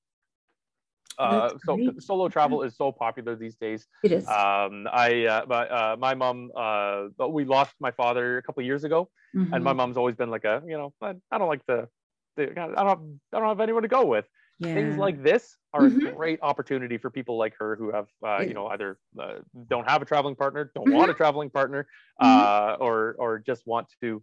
[1.18, 3.88] Uh, so solo travel is so popular these days.
[4.03, 4.28] It is.
[4.28, 8.84] Um, I uh, my uh, my mom uh, we lost my father a couple years
[8.84, 9.53] ago, mm-hmm.
[9.53, 9.78] and my mm-hmm.
[9.78, 11.88] mom's always been like a you know I, I don't like the,
[12.36, 12.99] the I don't have,
[13.34, 14.26] I don't have anyone to go with.
[14.59, 14.74] Yeah.
[14.74, 16.07] Things like this are mm-hmm.
[16.07, 19.36] a great opportunity for people like her who have uh, you know either uh,
[19.68, 20.97] don't have a traveling partner, don't mm-hmm.
[20.97, 21.88] want a traveling partner,
[22.22, 22.82] mm-hmm.
[22.82, 24.22] or or just want to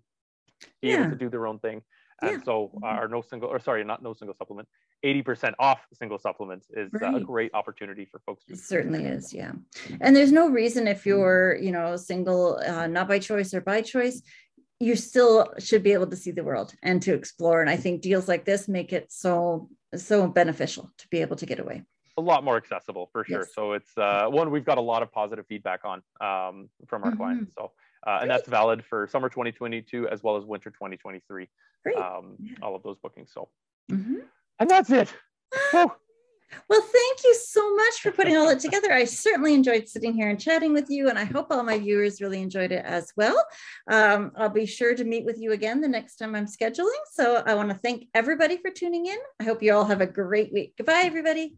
[0.80, 1.00] be yeah.
[1.00, 1.82] able to do their own thing.
[2.22, 2.44] And yeah.
[2.44, 3.12] so mm-hmm.
[3.12, 4.68] no single, or sorry, not no single supplement,
[5.04, 7.14] 80% off single supplements is right.
[7.14, 8.44] a great opportunity for folks.
[8.48, 9.32] It certainly is.
[9.32, 9.52] Yeah.
[10.00, 13.82] And there's no reason if you're, you know, single, uh, not by choice or by
[13.82, 14.22] choice,
[14.80, 17.60] you still should be able to see the world and to explore.
[17.60, 21.46] And I think deals like this make it so, so beneficial to be able to
[21.46, 21.82] get away
[22.16, 23.40] a lot more accessible for sure.
[23.40, 23.54] Yes.
[23.56, 27.10] So it's uh, one we've got a lot of positive feedback on um, from our
[27.10, 27.16] mm-hmm.
[27.16, 27.54] clients.
[27.56, 27.72] So
[28.06, 31.48] uh, and that's valid for summer 2022 as well as winter 2023.
[31.96, 33.30] Um, all of those bookings.
[33.32, 33.48] So,
[33.90, 34.16] mm-hmm.
[34.58, 35.12] And that's it.
[36.68, 38.92] Well, thank you so much for putting all that together.
[38.92, 42.20] I certainly enjoyed sitting here and chatting with you, and I hope all my viewers
[42.20, 43.44] really enjoyed it as well.
[43.90, 47.02] Um, I'll be sure to meet with you again the next time I'm scheduling.
[47.12, 49.18] So I want to thank everybody for tuning in.
[49.40, 50.74] I hope you all have a great week.
[50.76, 51.56] Goodbye, everybody.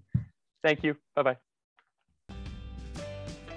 [0.62, 0.96] Thank you.
[1.14, 1.36] Bye bye.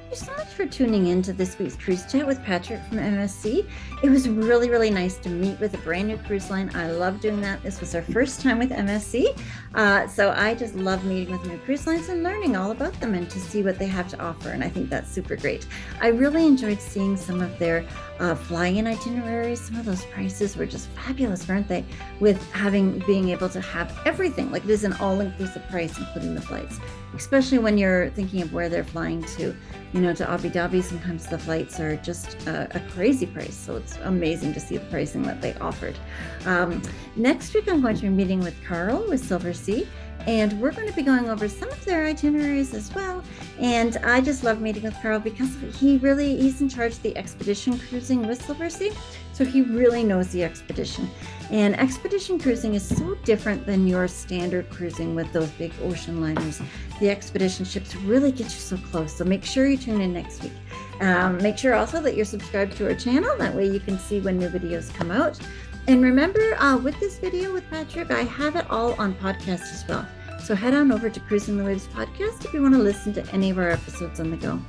[0.10, 2.98] Thank you so much for tuning in to this week's Cruise Chat with Patrick from
[2.98, 3.70] MSC.
[4.02, 6.72] It was really, really nice to meet with a brand new cruise line.
[6.74, 7.62] I love doing that.
[7.62, 9.40] This was our first time with MSC.
[9.76, 13.14] Uh, so I just love meeting with new cruise lines and learning all about them
[13.14, 14.50] and to see what they have to offer.
[14.50, 15.68] And I think that's super great.
[16.02, 17.88] I really enjoyed seeing some of their
[18.20, 19.62] uh, flying itineraries.
[19.62, 21.86] Some of those prices were just fabulous, weren't they?
[22.20, 26.34] With having being able to have everything, like it is an all inclusive price, including
[26.34, 26.80] the flights,
[27.16, 29.56] especially when you're thinking of where they're flying to
[29.94, 33.56] you know, to Abu Dhabi, sometimes the flights are just a, a crazy price.
[33.56, 35.98] So it's amazing to see the pricing that they offered.
[36.46, 36.82] Um,
[37.16, 39.88] next week, I'm going to be meeting with Carl with Silversea.
[40.28, 43.24] And we're going to be going over some of their itineraries as well.
[43.58, 47.18] And I just love meeting with Carl because he really he's in charge of the
[47.18, 48.96] expedition cruising with Silversea.
[49.40, 51.10] So he really knows the expedition.
[51.50, 56.62] And expedition cruising is so different than your standard cruising with those big ocean liners.
[57.00, 59.16] The expedition ships really get you so close.
[59.16, 60.52] So make sure you tune in next week.
[61.00, 63.34] Um, make sure also that you're subscribed to our channel.
[63.38, 65.40] That way you can see when new videos come out.
[65.88, 69.86] And remember, uh, with this video with Patrick, I have it all on podcast as
[69.88, 70.06] well.
[70.44, 73.26] So head on over to Cruising the Waves podcast if you want to listen to
[73.32, 74.60] any of our episodes on the go.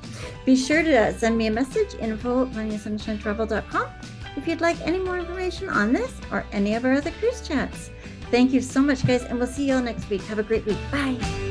[0.47, 3.89] Be sure to send me a message, info at sunshinetravel.com
[4.37, 7.91] if you'd like any more information on this or any of our other cruise chats.
[8.31, 10.23] Thank you so much, guys, and we'll see you all next week.
[10.23, 10.79] Have a great week.
[10.93, 11.50] Bye.